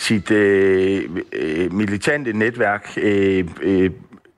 [0.00, 3.90] sit øh, øh, militante netværk øh, øh,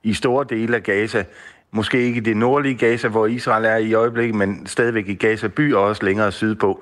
[0.03, 1.23] i store dele af Gaza.
[1.71, 5.47] Måske ikke i det nordlige Gaza, hvor Israel er i øjeblikket, men stadigvæk i Gaza
[5.47, 6.81] by og også længere sydpå.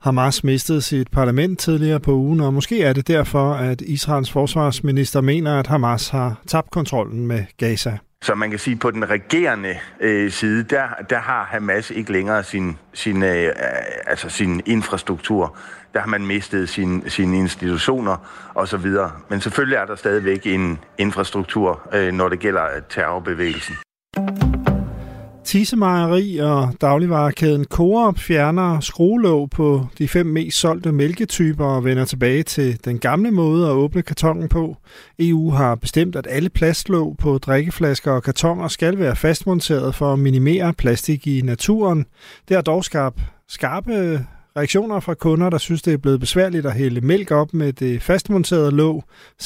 [0.00, 5.20] Hamas mistede sit parlament tidligere på ugen, og måske er det derfor, at Israels forsvarsminister
[5.20, 7.98] mener, at Hamas har tabt kontrollen med Gaza.
[8.22, 12.12] Så man kan sige, at på den regerende øh, side, der, der har Hamas ikke
[12.12, 13.52] længere sin, sin, øh,
[14.06, 15.56] altså sin infrastruktur.
[15.94, 18.16] Der har man mistet sin, sine institutioner
[18.54, 18.86] osv.
[19.28, 23.74] Men selvfølgelig er der stadigvæk en infrastruktur, øh, når det gælder øh, terrorbevægelsen.
[25.48, 32.42] Tisemejeri og dagligvarekæden Coop fjerner skruelåg på de fem mest solgte mælketyper og vender tilbage
[32.42, 34.76] til den gamle måde at åbne kartongen på.
[35.18, 40.18] EU har bestemt, at alle plastlåg på drikkeflasker og kartoner skal være fastmonteret for at
[40.18, 42.06] minimere plastik i naturen.
[42.48, 44.26] Det har dog skabt skarpe
[44.58, 47.92] reaktioner fra kunder, der synes, det er blevet besværligt at hælde mælk op med det
[48.08, 48.96] fastmonterede låg,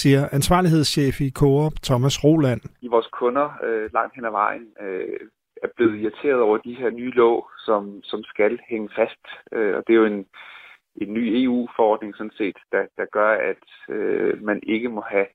[0.01, 2.61] siger ansvarlighedschef i Coop Thomas Roland.
[2.87, 5.21] I vores kunder øh, langt hen ad vejen øh,
[5.65, 9.25] er blevet irriteret over de her nye låg, som, som skal hænge fast.
[9.53, 10.27] Øh, og det er jo en,
[11.03, 15.27] en ny EU-forordning sådan set, der, der gør, at øh, man ikke må have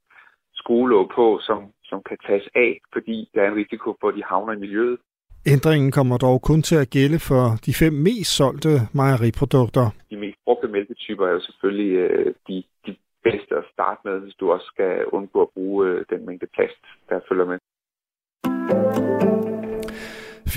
[0.53, 4.23] skruelåg på, som, som kan tages af, fordi der er en risiko for, at de
[4.23, 4.99] havner i miljøet.
[5.53, 9.85] Ændringen kommer dog kun til at gælde for de fem mest solgte mejeriprodukter.
[10.09, 14.35] De mest brugte mælketyper er jo selvfølgelig øh, de, de bedste at starte med, hvis
[14.39, 17.57] du også skal undgå at bruge øh, den mængde plast, der følger med.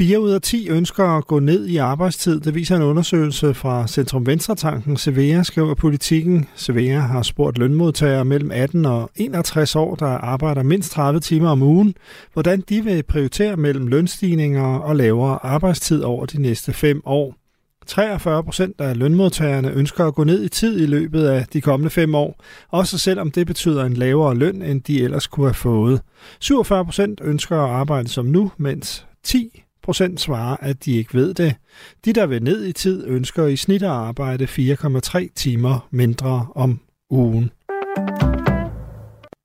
[0.01, 2.41] 4 ud af 10 ønsker at gå ned i arbejdstid.
[2.41, 4.97] Det viser en undersøgelse fra Centrum Venstretanken.
[4.97, 6.49] Severa skriver politikken.
[6.55, 11.63] Severa har spurgt lønmodtagere mellem 18 og 61 år, der arbejder mindst 30 timer om
[11.63, 11.95] ugen,
[12.33, 17.35] hvordan de vil prioritere mellem lønstigninger og lavere arbejdstid over de næste fem år.
[17.87, 21.91] 43 procent af lønmodtagerne ønsker at gå ned i tid i løbet af de kommende
[21.91, 26.01] fem år, også selvom det betyder en lavere løn, end de ellers kunne have fået.
[26.41, 31.35] 47 procent ønsker at arbejde som nu, mens 10 procent svarer, at de ikke ved
[31.35, 31.55] det.
[32.05, 36.81] De, der vil ned i tid, ønsker i snit at arbejde 4,3 timer mindre om
[37.11, 37.51] ugen.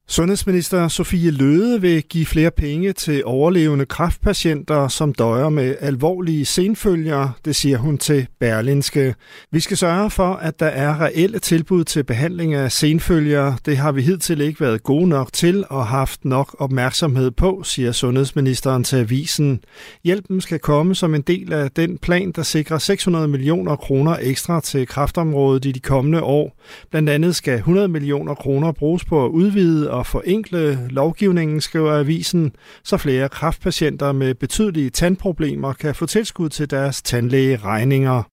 [0.08, 7.30] Sundhedsminister Sofie Løde vil give flere penge til overlevende kræftpatienter, som døjer med alvorlige senfølger,
[7.46, 9.16] det siger hun til Berlinske.
[9.52, 13.56] Vi skal sørge for, at der er reelle tilbud til behandling af senfølger.
[13.66, 17.92] Det har vi hidtil ikke været gode nok til og haft nok opmærksomhed på, siger
[17.92, 19.60] sundhedsministeren til avisen.
[20.04, 24.62] Hjælpen skal komme som en del af den plan, der sikrer 600 millioner kroner ekstra
[24.62, 26.62] til kræftområdet i de kommende år.
[26.92, 32.52] Blandt andet skal 100 millioner kroner bruges på at udvide og forenkle lovgivningen, skriver avisen,
[32.84, 38.24] så flere kraftpatienter med betydelige tandproblemer kan få tilskud til deres tandlægeregninger.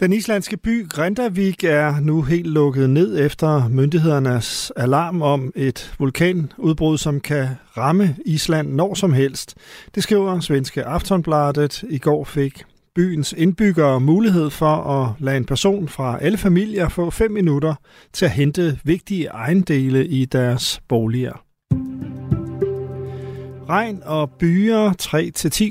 [0.00, 6.98] Den islandske by Grindavik er nu helt lukket ned efter myndighedernes alarm om et vulkanudbrud,
[6.98, 9.54] som kan ramme Island når som helst.
[9.94, 11.84] Det skriver svenske Aftonbladet.
[11.90, 12.64] I går fik
[12.98, 17.74] byens indbyggere mulighed for at lade en person fra alle familier få 5 minutter
[18.12, 21.44] til at hente vigtige ejendele i deres boliger.
[23.68, 24.92] Regn og byer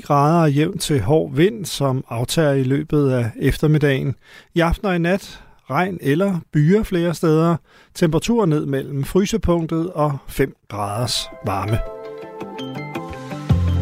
[0.06, 4.14] grader jævnt til hård vind, som aftager i løbet af eftermiddagen.
[4.54, 7.56] I aften og i nat regn eller byer flere steder.
[7.94, 11.78] Temperatur ned mellem frysepunktet og 5 graders varme.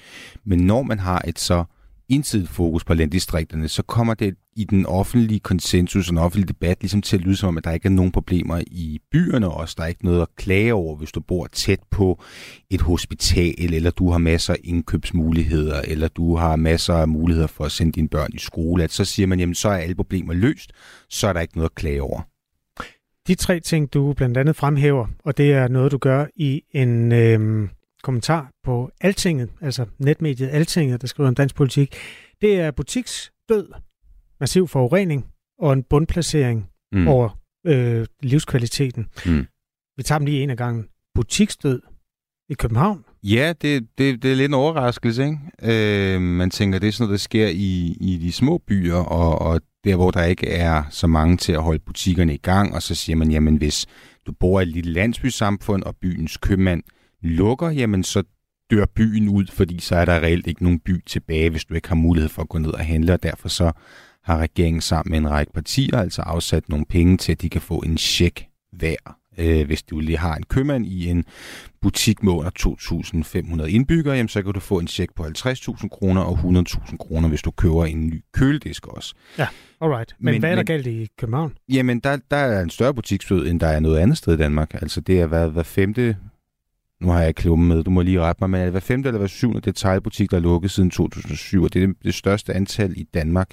[0.45, 1.63] Men når man har et så
[2.09, 6.77] ensidigt fokus på landdistrikterne, så kommer det i den offentlige konsensus og den offentlige debat
[6.81, 9.75] ligesom til at lyde som om, at der ikke er nogen problemer i byerne også.
[9.77, 12.21] Der er ikke noget at klage over, hvis du bor tæt på
[12.69, 17.65] et hospital, eller du har masser af indkøbsmuligheder, eller du har masser af muligheder for
[17.65, 18.83] at sende dine børn i skole.
[18.83, 20.71] At så siger man, jamen så er alle problemer løst,
[21.09, 22.21] så er der ikke noget at klage over.
[23.27, 27.11] De tre ting, du blandt andet fremhæver, og det er noget, du gør i en
[27.11, 27.69] øh,
[28.03, 31.95] kommentar på Altinget, altså netmediet Altinget, der skriver om dansk politik,
[32.41, 33.71] det er butiksdød,
[34.39, 35.25] massiv forurening
[35.59, 37.07] og en bundplacering mm.
[37.07, 39.07] over øh, livskvaliteten.
[39.25, 39.47] Mm.
[39.97, 40.87] Vi tager dem lige en af gangen.
[41.15, 41.81] Butiksdød
[42.49, 43.05] i København.
[43.23, 46.15] Ja, det, det, det er lidt en overraskelse, ikke?
[46.15, 49.39] Øh, man tænker, det er sådan noget, der sker i, i de små byer, og,
[49.39, 52.83] og der, hvor der ikke er så mange til at holde butikkerne i gang, og
[52.83, 53.85] så siger man, jamen hvis
[54.25, 56.83] du bor i et lille landsbysamfund, og byens købmand
[57.21, 58.23] lukker, jamen så
[58.71, 61.87] dør byen ud, fordi så er der reelt ikke nogen by tilbage, hvis du ikke
[61.87, 63.71] har mulighed for at gå ned og handle, og derfor så
[64.23, 67.61] har regeringen sammen med en række partier altså afsat nogle penge til, at de kan
[67.61, 69.16] få en check hver.
[69.37, 71.25] Øh, hvis du lige har en købmand i en
[71.81, 72.51] butik med under
[73.61, 77.29] 2.500 indbyggere, jamen, så kan du få en check på 50.000 kroner og 100.000 kroner,
[77.29, 79.15] hvis du køber en ny køledisk også.
[79.37, 79.47] Ja,
[79.81, 80.15] alright.
[80.19, 81.53] Men, men hvad er der men, galt i København?
[81.69, 84.73] Jamen, der, der er en større butiksdød, end der er noget andet sted i Danmark.
[84.73, 86.17] Altså, det er hvad, hvad femte
[87.01, 89.09] nu har jeg klummet med, du må lige rette mig, men er det hver femte
[89.09, 92.53] eller hver syvende detailbutik, der er lukket siden 2007, og det er det, det største
[92.53, 93.49] antal i Danmark.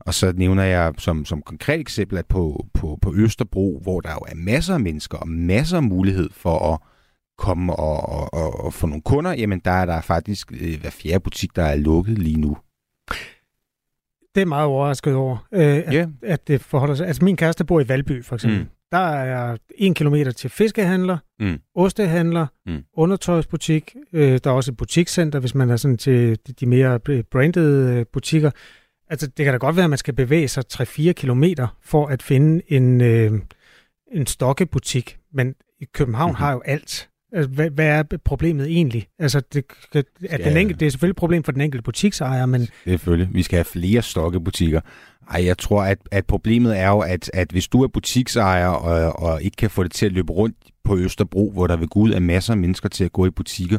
[0.00, 4.10] Og så nævner jeg som, som konkret eksempel, at på, på, på Østerbro, hvor der
[4.10, 6.78] jo er masser af mennesker og masser af mulighed for at
[7.38, 10.90] komme og, og, og, og få nogle kunder, jamen der er der faktisk øh, hver
[10.90, 12.56] fjerde butik, der er lukket lige nu.
[14.34, 16.08] Det er meget overrasket over, øh, at, yeah.
[16.22, 17.06] at det forholder sig.
[17.06, 18.60] Altså min kæreste bor i Valby, for eksempel.
[18.60, 18.68] Mm.
[18.92, 21.58] Der er en kilometer til fiskehandler, mm.
[21.74, 22.84] ostehandler, mm.
[22.96, 23.96] undertøjsbutik.
[24.12, 28.06] Øh, der er også et butikscenter, hvis man er sådan til de mere brandede øh,
[28.12, 28.50] butikker.
[29.10, 32.22] Altså, det kan da godt være, at man skal bevæge sig 3-4 kilometer for at
[32.22, 33.32] finde en, øh,
[34.12, 35.18] en stokkebutik.
[35.32, 36.44] Men i København mm-hmm.
[36.44, 37.08] har jo alt.
[37.32, 39.06] Altså, hvad, hvad er problemet egentlig?
[39.18, 39.64] Altså, det,
[40.30, 42.68] at den enkelte, det er selvfølgelig et problem for den enkelte butiksejer, men...
[42.84, 43.34] Selvfølgelig.
[43.34, 44.80] Vi skal have flere stokkebutikker.
[45.30, 49.22] Ej, jeg tror, at, at problemet er jo, at, at hvis du er butiksejer og,
[49.22, 52.00] og ikke kan få det til at løbe rundt på Østerbro, hvor der vil gå
[52.00, 53.78] ud af masser af mennesker til at gå i butikker,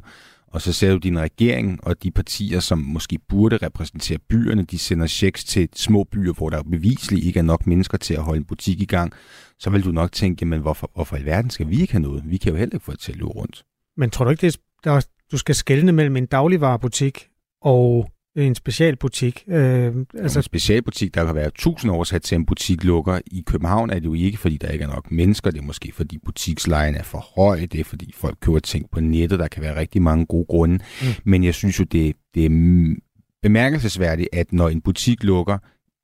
[0.52, 4.78] og så ser du din regering og de partier, som måske burde repræsentere byerne, de
[4.78, 8.38] sender checks til små byer, hvor der bevisligt ikke er nok mennesker til at holde
[8.38, 9.14] en butik i gang,
[9.60, 12.24] så vil du nok tænke, men hvorfor, hvorfor i verden skal vi ikke have noget?
[12.26, 13.64] Vi kan jo heller ikke få det til at løbe rundt.
[13.98, 17.28] Men tror du ikke, det er, der, du skal skelne mellem en dagligvarerbutik
[17.62, 19.44] og en specialbutik.
[19.48, 20.40] Øh, altså...
[20.40, 23.20] En specialbutik, der kan være tusind årsat til en butik lukker.
[23.26, 25.52] I København er det jo ikke, fordi der ikke er nok mennesker.
[25.52, 27.66] Det er måske, fordi butikslejen er for høj.
[27.66, 29.40] Det er, fordi folk køber ting på nettet.
[29.40, 30.80] Der kan være rigtig mange gode grunde.
[31.02, 31.08] Mm.
[31.24, 32.96] Men jeg synes jo, det, det er
[33.42, 35.58] bemærkelsesværdigt, at når en butik lukker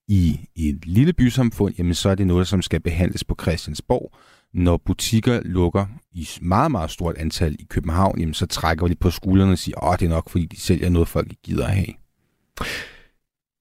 [0.08, 4.18] i et lille bysamfund, jamen så er det noget, som skal behandles på Christiansborg.
[4.54, 9.00] Når butikker lukker i meget, meget stort antal i København, jamen så trækker vi lidt
[9.00, 11.66] på skuldrene og siger, at det er nok, fordi de sælger noget, folk ikke gider
[11.66, 12.05] at have.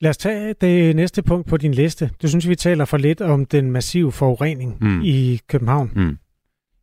[0.00, 2.10] Lad os tage det næste punkt på din liste.
[2.22, 5.00] Du synes, vi taler for lidt om den massive forurening mm.
[5.04, 5.92] i København.
[5.96, 6.16] Mm.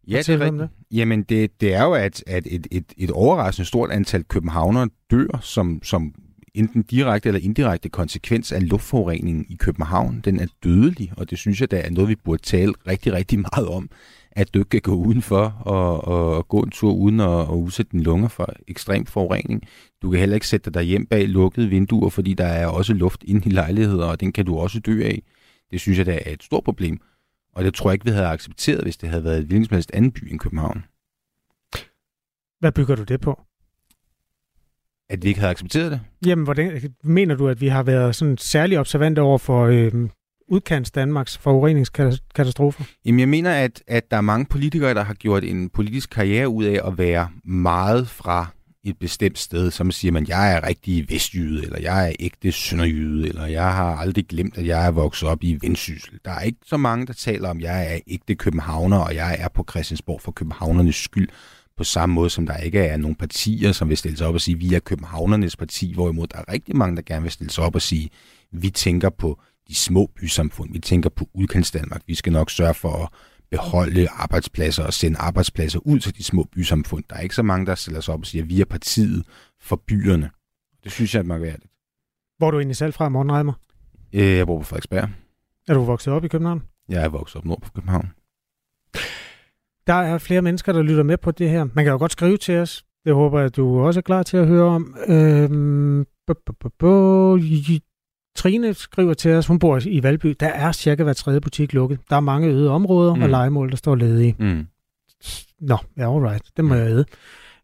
[0.07, 0.71] Ja, det er rigtigt.
[0.91, 5.39] Jamen, det, det er jo, at, at et, et, et overraskende stort antal københavnere dør
[5.41, 6.13] som, som
[6.53, 10.21] enten direkte eller indirekte konsekvens af luftforureningen i København.
[10.25, 13.39] Den er dødelig, og det synes jeg, der er noget, vi burde tale rigtig, rigtig
[13.39, 13.89] meget om
[14.31, 17.91] at du ikke kan gå udenfor og, og gå en tur uden at, at udsætte
[17.91, 19.63] din lunger for ekstrem forurening.
[20.01, 23.23] Du kan heller ikke sætte dig hjem bag lukkede vinduer, fordi der er også luft
[23.23, 25.23] inde i lejligheder, og den kan du også dø af.
[25.71, 26.99] Det synes jeg, der er et stort problem.
[27.53, 29.75] Og det tror jeg ikke, vi havde accepteret, hvis det havde været et hvilken som
[29.75, 30.83] helst anden by end København.
[32.59, 33.41] Hvad bygger du det på?
[35.09, 36.01] At vi ikke havde accepteret det?
[36.25, 40.09] Jamen, hvordan mener du, at vi har været sådan særlig observante over for øh,
[40.51, 42.83] udkants Danmarks forureningskatastrofer?
[43.05, 46.49] Jamen, jeg mener, at, at der er mange politikere, der har gjort en politisk karriere
[46.49, 48.47] ud af at være meget fra
[48.83, 53.27] et bestemt sted, som siger man, jeg er rigtig vestjyde, eller jeg er ægte sønderjyde,
[53.27, 56.19] eller jeg har aldrig glemt, at jeg er vokset op i Vendsyssel.
[56.25, 59.37] Der er ikke så mange, der taler om, at jeg er ægte københavner, og jeg
[59.39, 61.29] er på Christiansborg for københavnernes skyld,
[61.77, 64.41] på samme måde som der ikke er nogen partier, som vil stille sig op og
[64.41, 67.63] sige, vi er københavnernes parti, hvorimod der er rigtig mange, der gerne vil stille sig
[67.63, 68.09] op og sige,
[68.51, 70.73] vi tænker på de små bysamfund.
[70.73, 72.01] Vi tænker på udkants Danmark.
[72.07, 73.09] Vi skal nok sørge for at
[73.51, 77.03] beholde arbejdspladser og sende arbejdspladser ud til de små bysamfund.
[77.09, 79.25] Der er ikke så mange, der stiller sig op og siger, at vi er partiet
[79.59, 80.29] for byerne.
[80.83, 81.71] Det synes jeg er mærkværdigt.
[82.37, 83.53] Hvor er du egentlig selv fra, Morten Reimer?
[84.13, 85.09] Øh, jeg bor på Frederiksberg.
[85.67, 86.63] Er du vokset op i København?
[86.89, 88.11] Jeg er vokset op nord på København.
[89.87, 91.67] Der er flere mennesker, der lytter med på det her.
[91.73, 92.85] Man kan jo godt skrive til os.
[93.05, 94.95] Det håber jeg, du også er klar til at høre om.
[95.07, 96.05] Øhm,
[98.35, 101.99] Trine skriver til os, hun bor i Valby, der er cirka hver tredje butik lukket.
[102.09, 103.21] Der er mange øde områder mm.
[103.21, 104.35] og legemål, der står ledige.
[104.39, 104.67] Mm.
[105.59, 106.43] Nå, ja, alright.
[106.57, 107.05] Det må jeg æde.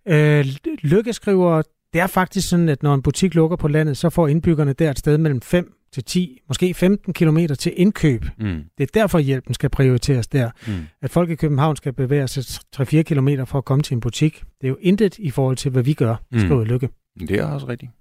[0.07, 0.45] Øh,
[0.81, 1.61] Lykke skriver,
[1.93, 4.91] det er faktisk sådan, at når en butik lukker på landet, så får indbyggerne der
[4.91, 8.25] et sted mellem 5 til 10, måske 15 km til indkøb.
[8.37, 8.63] Mm.
[8.77, 10.49] Det er derfor, hjælpen skal prioriteres der.
[10.67, 10.73] Mm.
[11.01, 12.43] At folk i København skal bevæge sig
[12.75, 14.43] 3-4 km for at komme til en butik.
[14.61, 16.39] Det er jo intet i forhold til, hvad vi gør, mm.
[16.39, 16.89] skriver Lykke.
[17.19, 17.91] Det er også rigtigt.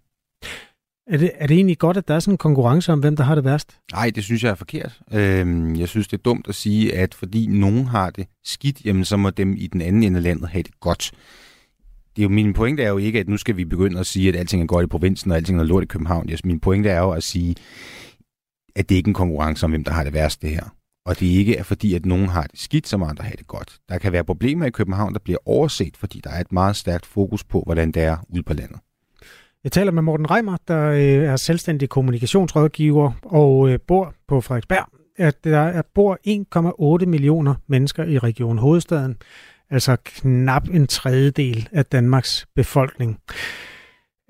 [1.07, 3.25] Er det, er det egentlig godt, at der er sådan en konkurrence om, hvem der
[3.25, 3.79] har det værst?
[3.93, 5.01] Nej, det synes jeg er forkert.
[5.13, 9.05] Øhm, jeg synes, det er dumt at sige, at fordi nogen har det skidt, jamen
[9.05, 11.11] så må dem i den anden ende af landet have det godt.
[12.17, 14.29] Det er jo, min pointe er jo ikke, at nu skal vi begynde at sige,
[14.29, 16.29] at alting er godt i provinsen, og alting er lort i København.
[16.29, 17.57] Yes, min pointe er jo at sige,
[18.77, 20.75] at det ikke er en konkurrence om, hvem der har det værst det her.
[21.07, 23.79] Og det ikke er fordi, at nogen har det skidt, som andre har det godt.
[23.89, 27.07] Der kan være problemer i København, der bliver overset, fordi der er et meget stærkt
[27.07, 28.81] fokus på, hvordan det er ude på landet.
[29.67, 34.87] Jeg taler med Morten Reimer, der øh, er selvstændig kommunikationsrådgiver og øh, bor på Frederiksberg.
[35.17, 36.19] At der er, bor
[37.01, 39.17] 1,8 millioner mennesker i Region Hovedstaden,
[39.71, 43.19] altså knap en tredjedel af Danmarks befolkning.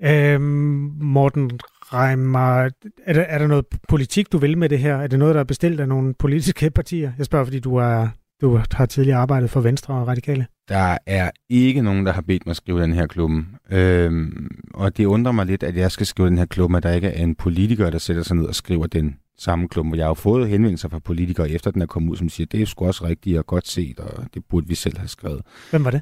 [0.03, 1.59] Øhm, Morten
[1.93, 2.69] Reimer,
[3.05, 4.95] er der, er der noget politik, du vil med det her?
[4.95, 7.11] Er det noget, der er bestilt af nogle politiske partier?
[7.17, 8.07] Jeg spørger, fordi du, er,
[8.41, 10.45] du har tidligere arbejdet for Venstre og Radikale.
[10.69, 13.55] Der er ikke nogen, der har bedt mig at skrive den her klubben.
[13.71, 16.93] Øhm, og det undrer mig lidt, at jeg skal skrive den her klubben, at der
[16.93, 19.95] ikke er en politiker, der sætter sig ned og skriver den samme klubben.
[19.95, 22.61] Jeg har jo fået henvendelser fra politikere, efter den er kommet ud, som siger, det
[22.61, 25.41] er sgu også rigtigt og godt set, og det burde vi selv have skrevet.
[25.69, 26.01] Hvem var det?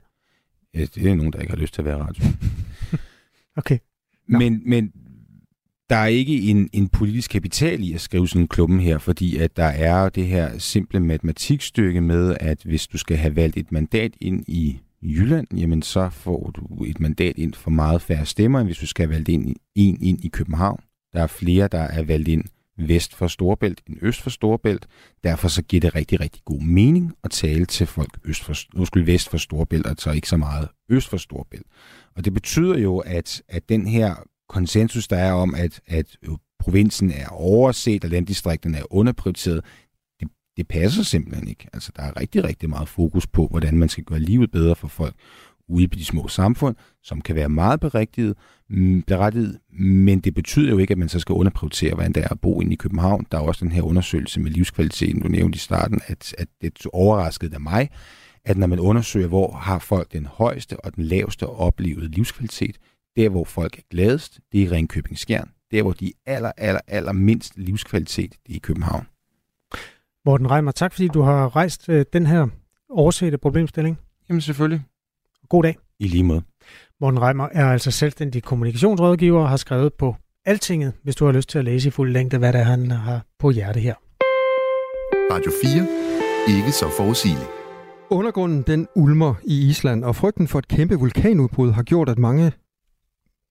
[0.74, 2.26] Ja, det er nogen, der ikke har lyst til at være radio.
[3.58, 3.78] okay.
[4.28, 4.92] Men, men
[5.90, 9.38] der er ikke en, en politisk kapital i at skrive sådan en klumme her, fordi
[9.38, 13.72] at der er det her simple matematikstykke med, at hvis du skal have valgt et
[13.72, 18.60] mandat ind i Jylland, jamen så får du et mandat ind for meget færre stemmer,
[18.60, 20.80] end hvis du skal have valgt ind, en ind i København.
[21.14, 22.44] Der er flere, der er valgt ind
[22.78, 24.88] vest for Storbælt end øst for Storbælt.
[25.24, 28.86] Derfor så giver det rigtig, rigtig god mening at tale til folk øst for, undskyld,
[28.86, 31.66] skulle vest for Storbælt, og så ikke så meget øst for Storbælt.
[32.16, 34.16] Og det betyder jo, at, at den her
[34.50, 36.18] konsensus, der er om, at, at
[36.60, 39.62] provinsen er overset, og landdistrikterne er underprioriteret,
[40.20, 40.28] det,
[40.58, 41.68] det passer simpelthen ikke.
[41.74, 44.88] Altså, der er rigtig, rigtig meget fokus på, hvordan man skal gøre livet bedre for
[44.88, 45.16] folk
[45.68, 48.38] ude på de små samfund, som kan være meget berigtiget,
[48.70, 52.28] mm, berettiget, men det betyder jo ikke, at man så skal underprioritere, hvordan det er
[52.28, 53.26] at bo inde i København.
[53.32, 56.86] Der er også den her undersøgelse med livskvaliteten, du nævnte i starten, at, at det
[56.94, 57.90] overraskede af mig,
[58.46, 62.78] at når man undersøger, hvor har folk den højeste og den laveste oplevede livskvalitet,
[63.16, 65.50] der, hvor folk er gladest, det er i Ringkøbing Skjern.
[65.72, 69.08] Der, hvor de aller, aller, aller mindst livskvalitet, det er i København.
[70.26, 72.48] Morten Reimer, tak fordi du har rejst øh, den her
[72.90, 73.98] oversete problemstilling.
[74.30, 74.82] Jamen selvfølgelig.
[75.50, 75.78] God dag.
[76.00, 76.42] I lige måde.
[77.02, 81.50] Morten Reimer er altså selvstændig kommunikationsrådgiver og har skrevet på Altinget, hvis du har lyst
[81.50, 83.96] til at læse i fuld længde, hvad det er, han har på hjerte her.
[85.32, 86.58] Radio 4.
[86.58, 87.50] Ikke så forudsigeligt.
[88.10, 92.52] Undergrunden den ulmer i Island, og frygten for et kæmpe vulkanudbrud har gjort, at mange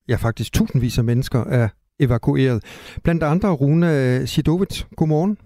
[0.09, 1.69] ja faktisk tusindvis af mennesker er
[2.01, 2.59] evakueret.
[3.05, 4.85] Blandt andre Runa Sidovic.
[4.97, 5.39] Godmorgen.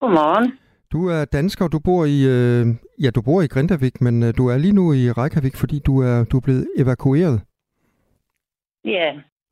[0.00, 0.52] Godmorgen.
[0.92, 2.66] Du er dansker, du bor i øh,
[3.04, 5.94] ja, du bor i Grindavik, men øh, du er lige nu i Reykjavik, fordi du
[6.08, 7.40] er du er blevet evakueret.
[8.84, 9.08] Ja,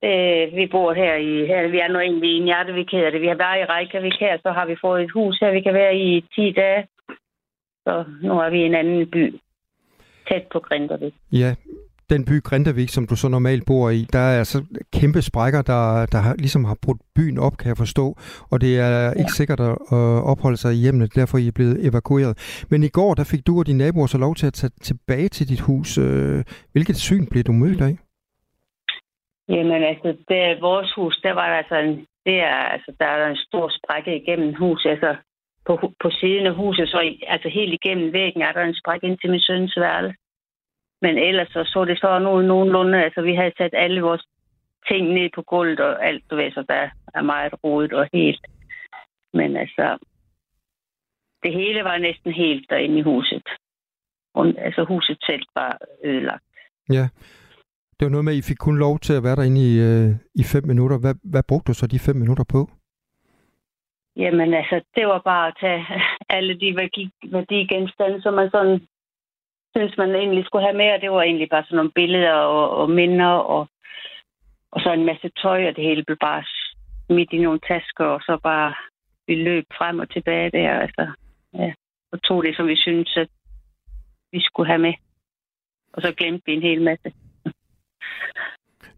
[0.09, 3.21] øh, vi bor her i her vi er nu egentlig i Njartevik hedder det.
[3.21, 5.75] Vi har været i Reykjavik her, så har vi fået et hus her, vi kan
[5.75, 6.87] være i 10 dage.
[7.85, 9.25] Så nu er vi i en anden by
[10.29, 11.14] tæt på Grindavik.
[11.33, 11.55] Ja,
[12.11, 14.59] den by Grindavik, som du så normalt bor i, der er altså
[14.99, 15.83] kæmpe sprækker, der,
[16.15, 18.07] der har, ligesom har brudt byen op, kan jeg forstå.
[18.53, 19.11] Og det er ja.
[19.21, 19.75] ikke sikkert at
[20.33, 22.65] opholde sig i hjemmet, derfor I er blevet evakueret.
[22.71, 25.29] Men i går, der fik du og dine naboer så lov til at tage tilbage
[25.29, 25.99] til dit hus.
[25.99, 27.95] Øh, hvilket syn blev du mødt af?
[29.49, 31.95] Jamen altså, det er vores hus, der var der altså en,
[32.27, 34.91] det er, altså, der er en stor sprække igennem huset.
[34.91, 35.17] Altså,
[35.67, 36.99] på, på siden af huset, så
[37.35, 40.15] altså helt igennem væggen er der en sprække ind til min søns værelse.
[41.03, 44.25] Men ellers så, så det så nu nogenlunde, altså vi havde sat alle vores
[44.89, 48.47] ting ned på gulvet og alt, du ved, så der er meget rodet og helt.
[49.33, 49.99] Men altså,
[51.43, 53.49] det hele var næsten helt derinde i huset.
[54.35, 56.45] Og, altså huset selv var ødelagt.
[56.91, 57.09] Ja.
[57.99, 60.11] Det var noget med, at I fik kun lov til at være derinde i, øh,
[60.35, 60.99] i fem minutter.
[60.99, 62.61] Hvad, hvad brugte du så de fem minutter på?
[64.17, 65.87] Jamen altså, det var bare at tage
[66.37, 68.81] alle de værdi, værdigenstande, som man sådan
[69.77, 72.71] synes, man egentlig skulle have med, og det var egentlig bare sådan nogle billeder og,
[72.81, 73.69] og minder, og,
[74.73, 76.45] og så en masse tøj, og det hele blev bare
[77.14, 78.75] midt i nogle tasker, og så bare
[79.27, 81.05] vi løb frem og tilbage der, altså,
[81.55, 81.73] ja,
[82.12, 83.29] og tog det, som vi synes, at
[84.33, 84.95] vi skulle have med.
[85.93, 87.12] Og så glemte vi en hel masse.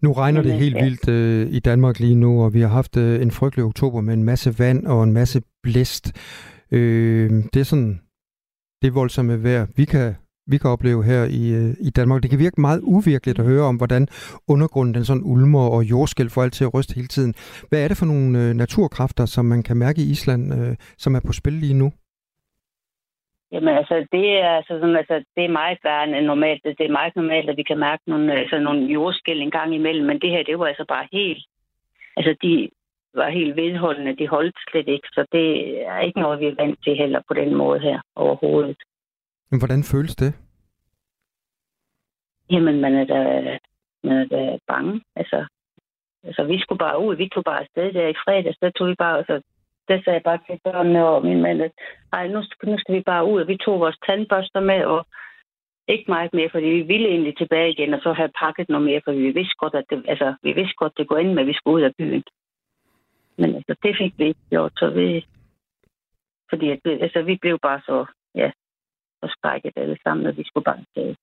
[0.01, 3.23] Nu regner det helt vildt øh, i Danmark lige nu, og vi har haft øh,
[3.23, 6.07] en frygtelig oktober med en masse vand og en masse blæst.
[6.73, 8.01] Øh, det er sådan
[8.83, 10.17] det voldsomme vejr, vi kan,
[10.53, 12.23] vi kan opleve her i, øh, i Danmark.
[12.23, 14.03] Det kan virke meget uvirkeligt at høre om, hvordan
[14.53, 17.33] undergrunden den sådan ulmer og jordskæld får alt til at ryste hele tiden.
[17.69, 20.73] Hvad er det for nogle øh, naturkræfter, som man kan mærke i Island, øh,
[21.03, 21.89] som er på spil lige nu?
[23.53, 26.63] Jamen altså, det er, altså, sådan, altså, det er meget værende normalt.
[26.65, 30.07] Det er meget normalt, at vi kan mærke nogle, altså, nogle jordskæld en gang imellem,
[30.07, 31.45] men det her, det var altså bare helt...
[32.17, 32.71] Altså, de
[33.15, 34.17] var helt vedholdende.
[34.17, 35.49] De holdt slet ikke, så det
[35.87, 38.77] er ikke noget, vi er vant til heller på den måde her overhovedet.
[39.51, 40.35] Men hvordan føles det?
[42.51, 43.59] Jamen, man er da,
[44.05, 45.03] man er da bange.
[45.17, 45.47] Altså,
[46.25, 47.17] altså, vi skulle bare ud.
[47.17, 48.59] Vi tog bare afsted der i fredags.
[48.59, 49.43] Der tog vi bare, altså,
[49.89, 51.73] der sagde jeg bare til børnene og min mand, at
[52.13, 53.41] Ej, nu, nu skal vi bare ud.
[53.41, 55.07] Og vi tog vores tandbørster med, og
[55.89, 59.01] ikke meget mere, fordi vi ville egentlig tilbage igen, og så have pakket noget mere,
[59.05, 61.47] for vi vidste godt, at det, altså, vi vidste godt, det går ind med, at
[61.47, 62.23] vi skulle ud af byen.
[63.39, 65.27] Men altså, det fik vi ikke gjort, så vi...
[66.51, 68.51] Fordi at, altså, vi blev bare så, ja,
[69.21, 71.17] forskrækket alle sammen, at vi skulle bare tage.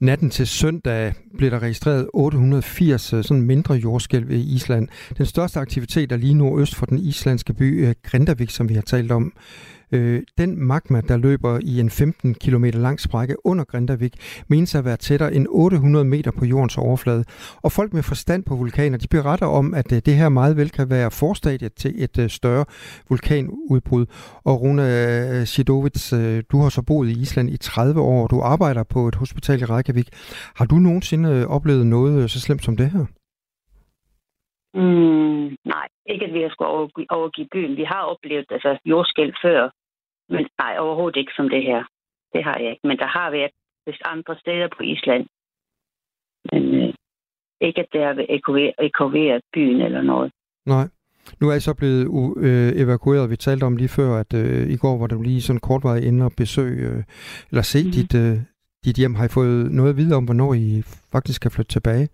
[0.00, 4.88] Natten til søndag blev der registreret 880 øh, sådan mindre jordskælv i Island.
[5.18, 8.82] Den største aktivitet er lige nordøst for den islandske by øh, Grindavik, som vi har
[8.82, 9.32] talt om.
[9.92, 14.14] Øh, den magma, der løber i en 15 km lang sprække under Grindavik,
[14.48, 17.24] menes at være tættere end 800 meter på jordens overflade.
[17.62, 20.70] Og folk med forstand på vulkaner, de beretter om, at øh, det her meget vel
[20.70, 22.64] kan være forstadiet til et øh, større
[23.08, 24.06] vulkanudbrud.
[24.44, 28.22] Og Rune øh, Sidovits, Sidovic, øh, du har så boet i Island i 30 år,
[28.22, 30.08] og du arbejder på et hospital i Reykjavik.
[30.58, 33.04] Har du nogensinde øh, oplevet noget øh, så slemt som det her?
[34.74, 37.76] Mm, nej, ikke at vi har skulle overgive, overgive byen.
[37.76, 39.70] Vi har oplevet altså, jordskæld før,
[40.28, 41.84] men nej, overhovedet ikke som det her.
[42.32, 42.86] Det har jeg ikke.
[42.86, 43.50] Men der har været
[43.86, 45.26] vist andre steder på Island.
[46.52, 46.94] Men øh,
[47.60, 50.32] ikke, at det har evakueret byen eller noget.
[50.66, 50.88] Nej.
[51.40, 52.04] Nu er I så blevet
[52.46, 53.30] øh, evakueret.
[53.30, 55.96] Vi talte om lige før, at øh, i går var du lige sådan kort vej
[55.96, 57.02] inde og besøge, øh,
[57.50, 57.90] eller se mm.
[57.96, 58.36] dit, øh,
[58.84, 59.14] dit hjem.
[59.14, 62.08] Har I fået noget at vide om, hvornår I faktisk skal flytte tilbage?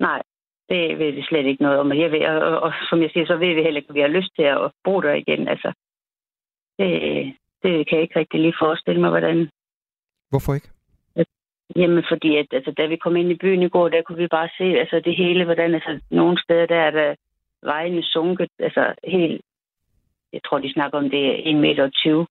[0.00, 0.22] Nej,
[0.68, 1.92] det ved vi slet ikke noget om.
[1.92, 4.00] Jeg ved, og, og, og som jeg siger, så ved vi heller ikke, at vi
[4.00, 5.48] har lyst til at bo der igen.
[5.48, 5.72] Altså,
[6.78, 6.90] det,
[7.62, 9.50] det kan jeg ikke rigtig lige forestille mig, hvordan.
[10.30, 10.68] Hvorfor ikke?
[11.76, 14.28] Jamen, fordi at, altså, da vi kom ind i byen i går, der kunne vi
[14.28, 17.14] bare se altså, det hele, hvordan altså, nogle steder der er der
[17.62, 19.42] vejene sunket, altså helt,
[20.32, 22.26] jeg tror, de snakker om det er 1,20 meter.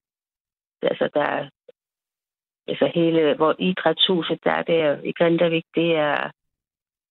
[0.82, 1.50] Altså, der er,
[2.68, 6.32] altså hele, hvor idrætshuset der, der i Grindavik, det er,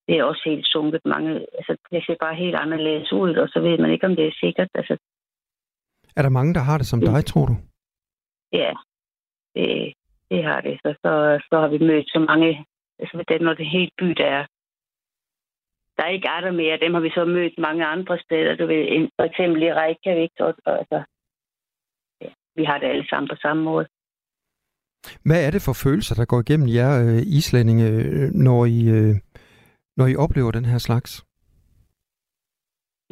[0.09, 3.61] det er også helt sunket mange, altså det ser bare helt anderledes ud, og så
[3.61, 4.68] ved man ikke, om det er sikkert.
[4.74, 4.97] Altså,
[6.17, 7.57] er der mange, der har det som dig, tror du?
[8.53, 8.73] Ja,
[9.55, 9.95] det,
[10.31, 10.75] det har det.
[10.83, 11.12] Så, så,
[11.49, 12.67] så har vi mødt så mange,
[12.99, 14.47] altså det, når det helt by, der er,
[15.97, 19.09] der ikke er der mere, dem har vi så mødt mange andre steder, du ved,
[19.19, 21.03] for eksempel i Reykjavik, og, og altså,
[22.21, 23.87] ja, vi har det alle sammen på samme måde.
[25.27, 29.15] Hvad er det for følelser, der går igennem jer øh, islændinge, øh, når I, øh,
[29.97, 31.25] når I oplever den her slags?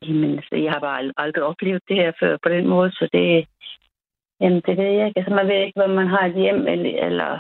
[0.03, 3.09] Jamen, så altså, jeg har bare aldrig oplevet det her før på den måde, så
[3.13, 3.47] det,
[4.41, 5.19] jamen, det ved jeg ikke.
[5.19, 7.31] Altså, man ved ikke, hvor man har et hjem, eller, eller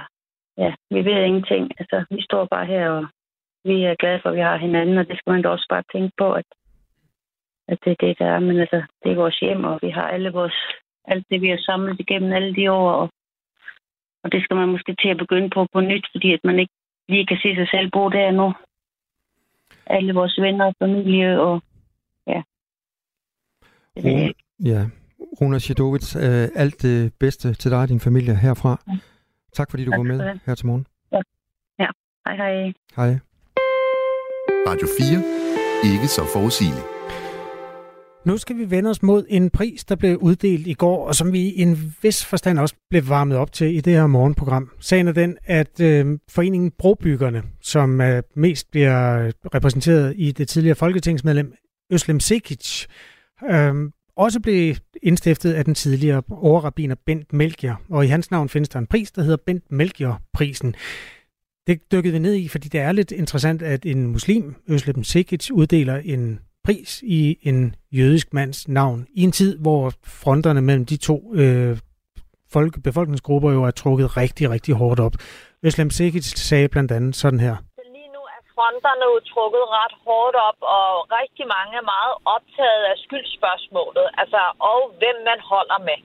[0.59, 1.71] ja, vi ved ingenting.
[1.81, 3.07] Altså, vi står bare her, og
[3.65, 5.91] vi er glade for, at vi har hinanden, og det skal man da også bare
[5.93, 6.45] tænke på, at,
[7.69, 8.41] at det er det, der er.
[8.41, 10.59] Men altså, det er vores hjem, og vi har alle vores,
[11.05, 13.11] alt det, vi har samlet igennem alle de år, og,
[14.25, 16.75] og det skal man måske til at begynde på på nyt, fordi at man ikke
[17.09, 18.55] lige kan se sig selv bo der nu.
[19.87, 21.63] Alle vores venner og familie, og.
[23.97, 24.33] Rune,
[24.65, 24.87] ja.
[25.41, 28.83] Runa Shidovic, øh, alt det bedste til dig og din familie herfra.
[28.89, 28.99] Ja.
[29.53, 30.87] Tak fordi du tak var med her til morgen.
[31.13, 31.21] Ja.
[31.79, 31.87] ja.
[32.27, 32.73] Hej hej.
[32.97, 33.19] Hej.
[34.69, 35.93] Radio 4.
[35.93, 36.87] Ikke så forudsigeligt.
[38.25, 41.33] Nu skal vi vende os mod en pris, der blev uddelt i går, og som
[41.33, 44.71] vi i en vis forstand også blev varmet op til i det her morgenprogram.
[44.81, 50.75] Sagen er den, at øh, foreningen Brobyggerne, som øh, mest bliver repræsenteret i det tidligere
[50.75, 51.55] folketingsmedlem
[51.93, 52.87] Øslem Sekic,
[53.51, 57.81] øh, også blev indstiftet af den tidligere overrabiner Bent Melchior.
[57.91, 60.75] Og i hans navn findes der en pris, der hedder Bent Melchior-prisen.
[61.67, 65.51] Det dykkede vi ned i, fordi det er lidt interessant, at en muslim, Øslem Sikic,
[65.51, 70.97] uddeler en pris i en jødisk mands navn, i en tid, hvor fronterne mellem de
[70.97, 71.79] to øh,
[72.51, 75.15] folk, befolkningsgrupper jo er trukket rigtig, rigtig hårdt op.
[75.63, 77.57] Øslem Sikic sagde blandt andet sådan her
[78.55, 80.89] fronterne jo trukket ret hårdt op, og
[81.19, 84.41] rigtig mange er meget optaget af skyldspørgsmålet, altså
[84.73, 85.99] og hvem man holder med.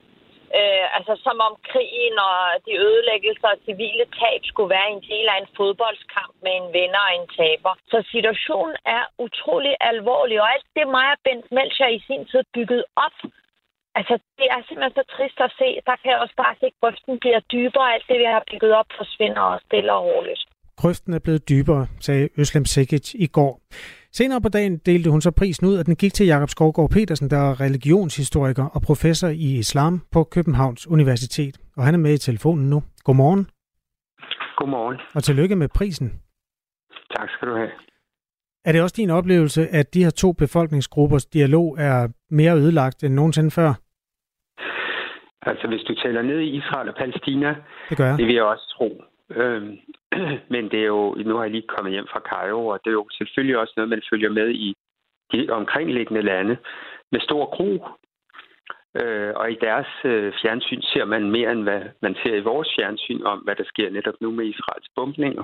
[0.60, 5.28] Øh, altså som om krigen og de ødelæggelser og civile tab skulle være en del
[5.34, 7.74] af en fodboldskamp med en vinder og en taber.
[7.91, 12.43] Så situationen er utrolig alvorlig, og alt det mig og Bent Melcher i sin tid
[12.54, 13.18] bygget op,
[14.00, 15.70] altså det er simpelthen så trist at se.
[15.88, 18.74] Der kan jeg også bare se, at grøften bliver dybere, alt det vi har bygget
[18.80, 20.43] op forsvinder og stille og roligt.
[20.82, 23.61] Grøften er blevet dybere, sagde Øslem Sikic i går.
[24.11, 27.30] Senere på dagen delte hun så prisen ud, at den gik til Jakob Skovgaard Petersen,
[27.30, 31.55] der er religionshistoriker og professor i islam på Københavns Universitet.
[31.78, 32.84] Og han er med i telefonen nu.
[33.03, 33.43] Godmorgen.
[34.57, 34.97] Godmorgen.
[35.15, 36.09] Og tillykke med prisen.
[37.15, 37.71] Tak skal du have.
[38.65, 43.13] Er det også din oplevelse, at de her to befolkningsgruppers dialog er mere ødelagt end
[43.13, 43.71] nogensinde før?
[45.41, 47.55] Altså, hvis du taler ned i Israel og Palæstina,
[47.89, 48.17] det, gør jeg.
[48.17, 49.01] det vil jeg også tro.
[49.30, 49.78] Øhm,
[50.53, 52.99] men det er jo, nu har jeg lige kommet hjem fra Cairo, og det er
[53.01, 54.75] jo selvfølgelig også noget, man følger med i
[55.32, 56.57] de omkringliggende lande
[57.11, 57.88] med stor gro.
[58.95, 62.69] Øh, og i deres øh, fjernsyn ser man mere, end hvad man ser i vores
[62.75, 65.43] fjernsyn om, hvad der sker netop nu med Israels bombninger.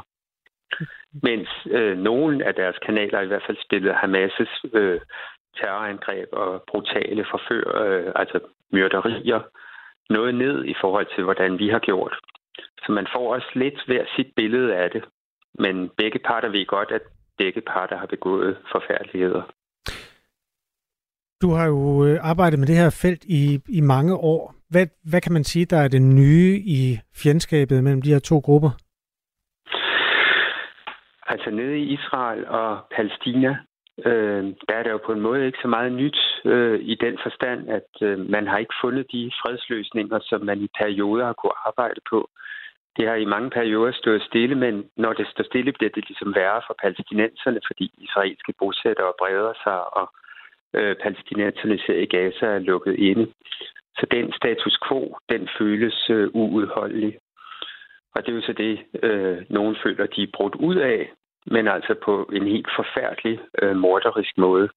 [1.24, 5.02] Mens øh, nogle af deres kanaler i hvert fald spillede Hamas' øh,
[5.58, 8.40] terrorangreb og brutale forfør, øh, altså
[8.72, 9.42] myrderier,
[10.10, 12.20] noget ned i forhold til, hvordan vi har gjort.
[12.84, 15.04] Så man får også lidt hver sit billede af det.
[15.60, 17.02] Men begge parter ved godt, at
[17.38, 19.44] begge parter har begået forfærdeligheder.
[21.42, 24.56] Du har jo øh, arbejdet med det her felt i, i mange år.
[24.70, 28.40] Hvad, hvad kan man sige, der er det nye i fjendskabet mellem de her to
[28.40, 28.72] grupper?
[31.28, 33.58] Altså nede i Israel og Palæstina,
[33.98, 37.20] øh, der er der jo på en måde ikke så meget nyt øh, i den
[37.24, 41.60] forstand, at øh, man har ikke fundet de fredsløsninger, som man i perioder har kunne
[41.68, 42.30] arbejde på.
[42.98, 46.36] Det har i mange perioder stået stille, men når det står stille, bliver det ligesom
[46.36, 50.14] værre for palæstinenserne, fordi israelske bosættere breder sig, og
[50.74, 53.28] øh, palæstinenserne ser i Gaza er lukket inde.
[53.98, 57.18] Så den status quo, den føles øh, uudholdelig.
[58.16, 61.12] Og det er jo så det, øh, nogen føler, de er brudt ud af,
[61.46, 64.70] men altså på en helt forfærdelig, øh, morderisk måde.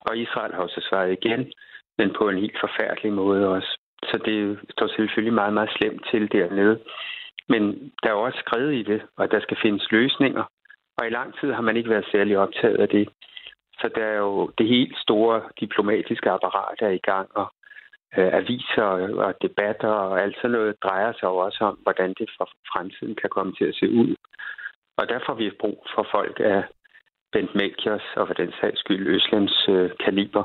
[0.00, 1.52] Og Israel har også svaret igen,
[1.98, 3.78] men på en helt forfærdelig måde også.
[4.02, 6.80] Så det står selvfølgelig meget, meget slemt til dernede.
[7.48, 10.44] Men der er også skrevet i det, og der skal findes løsninger.
[10.98, 13.08] Og i lang tid har man ikke været særlig optaget af det.
[13.80, 17.52] Så der er jo det helt store diplomatiske apparat er i gang, og
[18.16, 18.88] øh, aviser
[19.26, 23.14] og debatter og alt sådan noget drejer sig jo også om, hvordan det for fremtiden
[23.14, 24.16] kan komme til at se ud.
[24.98, 26.62] Og derfor har vi brug for folk af
[27.32, 30.44] Bent Melchiors og for den sags skyld Øslands øh, kaliber.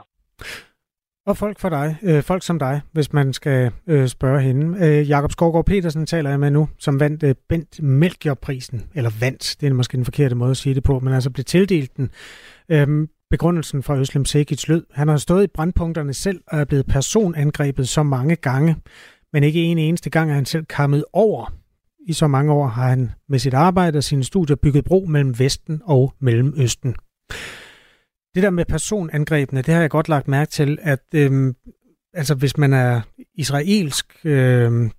[1.26, 4.66] Og folk for dig, øh, folk som dig, hvis man skal øh, spørge hende.
[4.86, 9.56] Øh, Jakob Skovgaard Petersen taler jeg med nu, som vandt øh, Bent Melchior-prisen, eller vandt,
[9.62, 12.12] det er måske den forkerte måde at sige det på, men altså blev tildelt den.
[12.72, 14.86] Øh, begrundelsen for Øslem Sekic lød.
[14.94, 18.76] Han har stået i brandpunkterne selv og er blevet personangrebet så mange gange,
[19.34, 21.61] men ikke en eneste gang er han selv kommet over.
[22.08, 25.40] I så mange år har han med sit arbejde og sine studier bygget bro mellem
[25.40, 26.96] Vesten og Mellemøsten.
[28.36, 31.56] Det der med personangrebene, det har jeg godt lagt mærke til, at øhm,
[32.14, 33.02] altså hvis man er
[33.36, 34.92] israelsk øhm,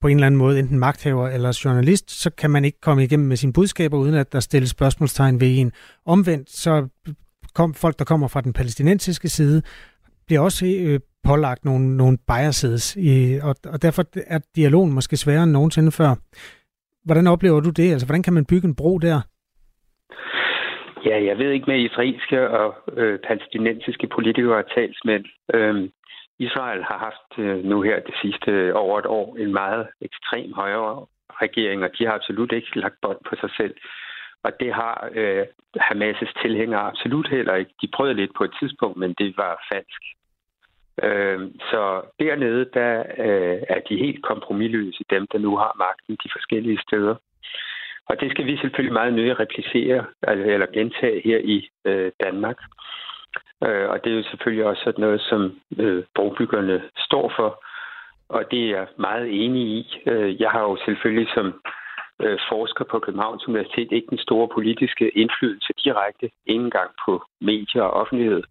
[0.00, 3.28] på en eller anden måde, enten magthaver eller journalist, så kan man ikke komme igennem
[3.28, 5.72] med sine budskaber, uden at der stilles spørgsmålstegn ved en.
[6.06, 6.88] Omvendt, så
[7.54, 9.62] kom folk, der kommer fra den palæstinensiske side,
[10.26, 15.42] bliver også øh, pålagt nogle, nogle biases, i, og, og derfor er dialogen måske sværere
[15.42, 16.10] end nogensinde før.
[17.04, 17.92] Hvordan oplever du det?
[17.92, 19.20] Altså, hvordan kan man bygge en bro der?
[21.08, 25.24] Ja, jeg ved ikke med israelske og øh, palæstinensiske politikere og talsmænd.
[25.54, 25.90] Øhm,
[26.38, 30.52] Israel har haft øh, nu her det sidste øh, over et år en meget ekstrem
[30.52, 31.06] højere
[31.42, 33.74] regering, og de har absolut ikke lagt bånd på sig selv.
[34.44, 35.44] Og det har øh,
[35.86, 37.72] Hamas' tilhængere absolut heller ikke.
[37.82, 40.02] De prøvede lidt på et tidspunkt, men det var falsk.
[41.02, 41.40] Øh,
[41.70, 46.80] så dernede, der øh, er de helt kompromilløse, dem der nu har magten de forskellige
[46.88, 47.14] steder.
[48.08, 52.58] Og det skal vi selvfølgelig meget nøje replicere, altså, eller gentage her i øh, Danmark.
[53.64, 56.04] Øh, og det er jo selvfølgelig også sådan noget, som øh,
[57.06, 57.64] står for,
[58.28, 60.02] og det er jeg meget enig i.
[60.06, 61.62] Øh, jeg har jo selvfølgelig som
[62.22, 67.82] øh, forsker på Københavns Universitet ikke den store politiske indflydelse direkte, ikke engang på medier
[67.82, 68.42] og offentlighed.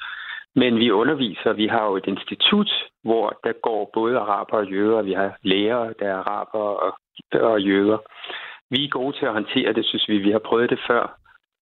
[0.56, 2.72] Men vi underviser, vi har jo et institut,
[3.04, 6.98] hvor der går både araber og jøder, vi har lærere, der er araber og,
[7.34, 7.98] og jøder.
[8.70, 10.18] Vi er gode til at håndtere det, synes vi.
[10.18, 11.18] Vi har prøvet det før.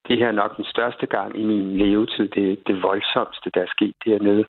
[0.07, 2.27] Det her er nok den største gang i min levetid.
[2.27, 4.45] Det det voldsomste, der er sket dernede.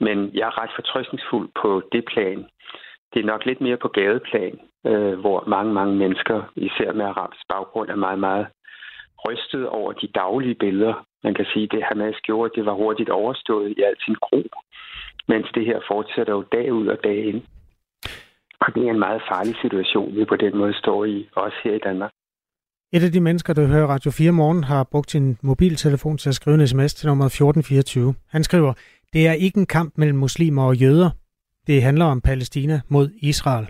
[0.00, 2.46] Men jeg er ret fortrøstningsfuld på det plan.
[3.14, 7.42] Det er nok lidt mere på gadeplan, øh, hvor mange, mange mennesker, især med arabisk
[7.48, 8.46] baggrund, er meget, meget
[9.28, 11.07] rystet over de daglige billeder.
[11.24, 14.42] Man kan sige, at det Hamas gjorde, det var hurtigt overstået i al sin gro,
[15.28, 17.42] mens det her fortsætter jo dag ud og dag ind.
[18.60, 21.74] Og det er en meget farlig situation, vi på den måde står i, også her
[21.74, 22.12] i Danmark.
[22.92, 26.34] Et af de mennesker, der hører Radio 4 morgen, har brugt sin mobiltelefon til at
[26.34, 28.14] skrive en sms til nummer 1424.
[28.28, 28.72] Han skriver,
[29.12, 31.10] det er ikke en kamp mellem muslimer og jøder.
[31.66, 33.66] Det handler om Palæstina mod Israel.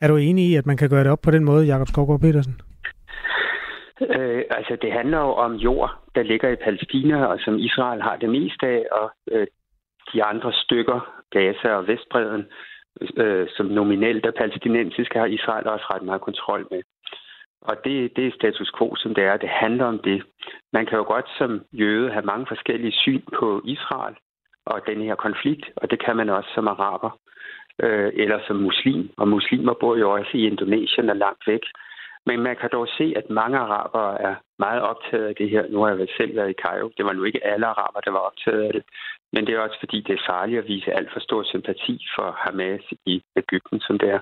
[0.00, 2.20] Er du enig i, at man kan gøre det op på den måde, Jakob Skovgaard
[2.20, 2.60] Petersen?
[4.16, 8.16] Øh, altså, det handler jo om jord, der ligger i Palæstina, og som Israel har
[8.16, 9.46] det meste af, og øh,
[10.12, 12.44] de andre stykker, Gaza og Vestbreden,
[13.16, 16.82] øh, som nominelt er palæstinensiske, har Israel også ret meget kontrol med.
[17.62, 19.36] Og det, det er status quo, som det er.
[19.36, 20.22] Det handler om det.
[20.72, 24.14] Man kan jo godt som jøde have mange forskellige syn på Israel
[24.66, 27.10] og den her konflikt, og det kan man også som araber
[27.82, 29.10] øh, eller som muslim.
[29.16, 31.62] Og muslimer bor jo også i Indonesien og langt væk.
[32.26, 35.68] Men man kan dog se, at mange arabere er meget optaget af det her.
[35.68, 36.88] Nu har jeg selv været i Cairo.
[36.96, 38.82] Det var nu ikke alle arabere, der var optaget af det.
[39.32, 42.36] Men det er også fordi, det er farligt at vise alt for stor sympati for
[42.38, 44.20] Hamas i Ægypten, som det er.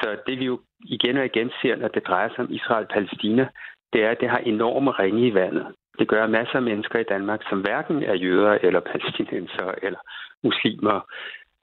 [0.00, 3.46] Så det vi jo igen og igen ser, når det drejer sig om Israel-Palæstina,
[3.92, 5.66] det er, at det har enorme ringe i vandet.
[5.98, 9.98] Det gør masser af mennesker i Danmark, som hverken er jøder eller palæstinenser eller
[10.44, 11.00] muslimer,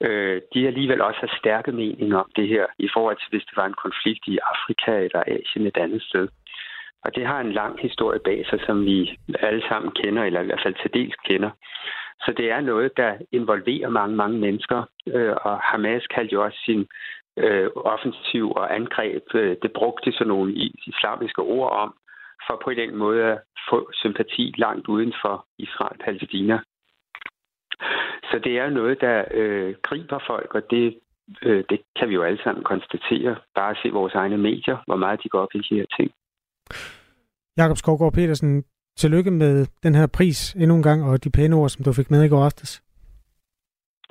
[0.08, 3.58] øh, de alligevel også har stærke meninger om det her, i forhold til hvis det
[3.58, 6.28] var en konflikt i Afrika eller Asien et andet sted.
[7.06, 10.46] Og det har en lang historie bag sig, som vi alle sammen kender, eller i
[10.46, 11.52] hvert fald til dels kender.
[12.24, 16.60] Så det er noget, der involverer mange, mange mennesker, øh, og Hamas kaldte jo også
[16.66, 16.88] sin
[17.38, 20.54] øh, offensiv og angreb, øh, det brugte sådan nogle
[20.88, 21.96] islamiske ord om,
[22.48, 23.40] for på den måde at
[23.70, 26.58] få sympati langt uden for Israel-Palæstina.
[28.30, 31.00] Så det er noget, der øh, griber folk, og det,
[31.42, 33.36] øh, det kan vi jo alle sammen konstatere.
[33.56, 36.12] Bare se vores egne medier, hvor meget de går op i de her ting.
[37.58, 38.64] Jakob Skovgaard Petersen,
[38.98, 42.12] tillykke med den her pris endnu en gang, og de pæne ord, som du fik
[42.12, 42.82] med i går aftes.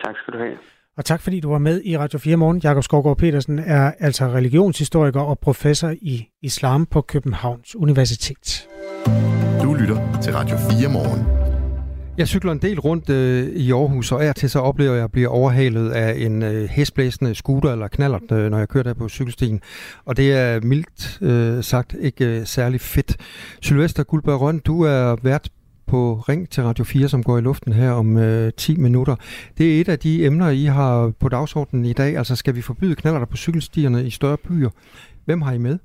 [0.05, 0.59] Tak skal du have.
[0.97, 2.59] Og tak fordi du var med i Radio 4 Morgen.
[2.59, 8.69] Jakob Skovgaard Petersen er altså religionshistoriker og professor i islam på Københavns Universitet.
[9.62, 11.43] Du lytter til Radio 4 Morgen.
[12.19, 15.27] Jeg cykler en del rundt øh, i Aarhus, og er til så oplever jeg at
[15.27, 19.61] overhalet af en øh, hestblæsende scooter eller knallert, øh, når jeg kører der på cykelstien.
[20.05, 23.17] Og det er mildt øh, sagt ikke øh, særlig fedt.
[23.62, 25.49] Sylvester Guldberg Røn, du er vært
[25.87, 29.17] på Ring til Radio 4, som går i luften her om øh, 10 minutter.
[29.59, 32.17] Det er et af de emner, I har på dagsordenen i dag.
[32.17, 34.71] Altså skal vi forbyde knallerter på cykelstierne i større byer?
[35.25, 35.79] Hvem har I med?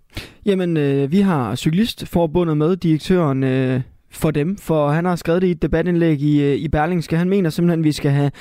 [0.45, 5.47] Jamen, øh, vi har Cyklistforbundet med, direktøren øh, for dem, for han har skrevet det
[5.47, 7.17] i et debatindlæg i, øh, i Berlingske.
[7.17, 8.31] Han mener simpelthen, at vi skal have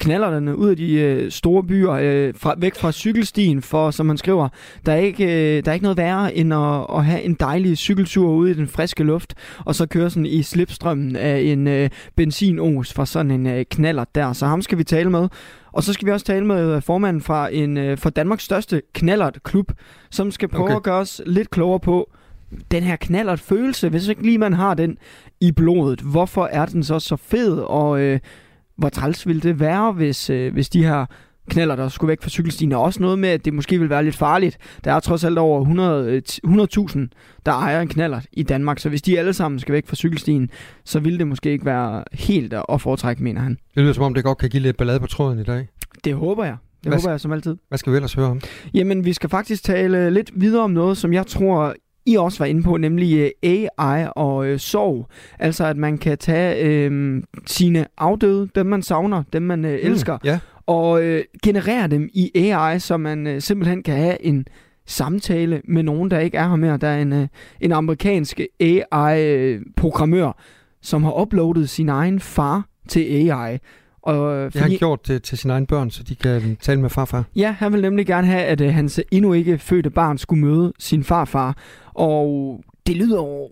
[0.00, 4.18] knallerne ud af de øh, store byer, øh, fra, væk fra cykelstien, for som han
[4.18, 4.48] skriver,
[4.86, 7.78] der er ikke, øh, der er ikke noget værre end at, at have en dejlig
[7.78, 11.90] cykeltur ude i den friske luft, og så køre sådan i slipstrømmen af en øh,
[12.16, 14.32] benzinos fra sådan en øh, knaller der.
[14.32, 15.28] Så ham skal vi tale med.
[15.72, 18.82] Og så skal vi også tale med øh, formanden fra, en, øh, fra Danmarks største
[18.94, 19.72] knallert-klub,
[20.10, 20.76] som skal prøve okay.
[20.76, 22.10] at gøre os lidt klogere på,
[22.70, 24.98] den her knallert følelse, hvis ikke lige man har den
[25.40, 28.20] i blodet, hvorfor er den så så fed, og øh,
[28.76, 31.06] hvor træls ville det være, hvis, øh, hvis de her
[31.50, 34.04] knaller, der skulle væk fra cykelstien, er også noget med, at det måske vil være
[34.04, 34.58] lidt farligt.
[34.84, 37.08] Der er trods alt over 100.000, 100
[37.46, 40.50] der ejer en knaller i Danmark, så hvis de alle sammen skal væk fra cykelstien,
[40.84, 43.58] så vil det måske ikke være helt at foretrække, mener han.
[43.74, 45.68] Det lyder som om, det godt kan give lidt ballade på tråden i dag.
[46.04, 46.56] Det håber jeg.
[46.84, 47.56] Det hvad, håber jeg som altid.
[47.68, 48.40] Hvad skal vi ellers høre om?
[48.74, 51.74] Jamen, vi skal faktisk tale lidt videre om noget, som jeg tror,
[52.06, 55.08] i også var inde på, nemlig øh, AI og øh, sorg.
[55.38, 59.90] Altså at man kan tage øh, sine afdøde, dem man savner, dem man øh, mm,
[59.90, 60.38] elsker, ja.
[60.66, 64.46] og øh, generere dem i AI, så man øh, simpelthen kan have en
[64.86, 66.76] samtale med nogen, der ikke er her mere.
[66.76, 67.28] Der er en, øh,
[67.60, 70.42] en amerikansk AI-programmør,
[70.82, 73.58] som har uploadet sin egen far til AI.
[74.02, 76.80] Og, fordi, det har han gjort til, til sine egne børn, så de kan tale
[76.80, 77.24] med farfar.
[77.36, 80.72] Ja, han vil nemlig gerne have, at uh, hans endnu ikke fødte barn skulle møde
[80.78, 81.56] sin farfar.
[81.94, 83.50] Og det lyder jo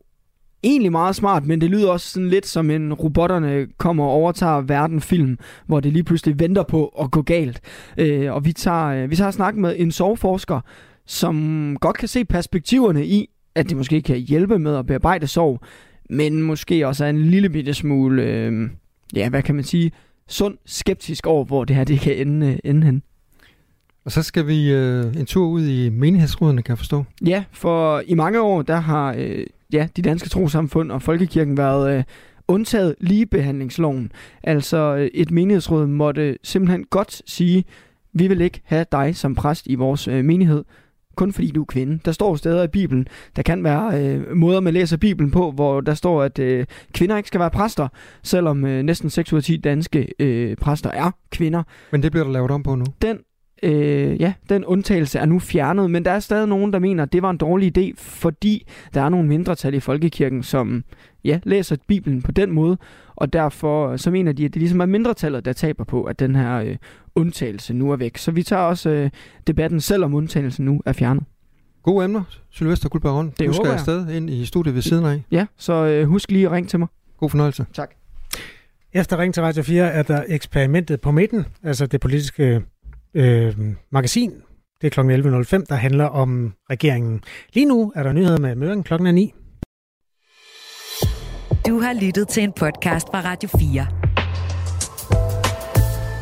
[0.62, 4.60] egentlig meget smart, men det lyder også sådan lidt som en robotterne kommer og overtager
[4.60, 7.60] verden film, hvor det lige pludselig venter på at gå galt.
[8.00, 10.60] Uh, og vi tager, uh, vi tager snak med en soveforsker,
[11.06, 15.60] som godt kan se perspektiverne i, at det måske kan hjælpe med at bearbejde sorg,
[16.10, 18.70] men måske også er en lille bitte smule, øh,
[19.14, 19.92] ja, hvad kan man sige,
[20.28, 23.02] sund skeptisk over, hvor det her det kan ende, ende hen.
[24.04, 27.04] Og så skal vi øh, en tur ud i menighedsrådene, kan jeg forstå.
[27.26, 31.98] Ja, for i mange år, der har øh, ja, de danske trosamfund og folkekirken været
[31.98, 32.04] øh,
[32.48, 34.12] undtaget ligebehandlingsloven.
[34.42, 37.64] Altså øh, et menighedsråd måtte simpelthen godt sige,
[38.12, 40.64] vi vil ikke have dig som præst i vores øh, menighed,
[41.18, 41.98] kun fordi du er kvinde.
[42.04, 43.06] Der står steder i Bibelen,
[43.36, 47.16] der kan være øh, måder, man læser Bibelen på, hvor der står, at øh, kvinder
[47.16, 47.88] ikke skal være præster,
[48.22, 51.62] selvom øh, næsten 6 ud af 10 danske øh, præster er kvinder.
[51.92, 52.84] Men det bliver der lavet om på nu?
[53.02, 53.18] Den
[53.62, 57.12] øh, ja, den undtagelse er nu fjernet, men der er stadig nogen, der mener, at
[57.12, 60.84] det var en dårlig idé, fordi der er nogle mindretal i folkekirken, som
[61.24, 62.78] ja, læser Bibelen på den måde,
[63.16, 66.36] og derfor så mener de, at det ligesom er mindretallet, der taber på, at den
[66.36, 66.76] her øh,
[67.18, 68.16] undtagelse nu er væk.
[68.18, 69.10] Så vi tager også øh,
[69.46, 71.24] debatten, selvom undtagelsen nu er fjernet.
[71.82, 73.74] Gode emner, Sylvester Guldberg Det Du skal håber jeg.
[73.78, 75.22] afsted ind i studiet ved siden af.
[75.30, 76.88] Ja, så øh, husk lige at ringe til mig.
[77.18, 77.66] God fornøjelse.
[77.72, 77.90] Tak.
[78.92, 82.62] Efter Ring til Radio 4 er der eksperimentet på midten, altså det politiske
[83.14, 83.54] øh,
[83.92, 84.32] magasin.
[84.80, 85.00] Det er kl.
[85.00, 87.20] 11.05, der handler om regeringen.
[87.54, 89.32] Lige nu er der nyheder med Møring klokken er 9.
[91.66, 94.07] Du har lyttet til en podcast fra Radio 4.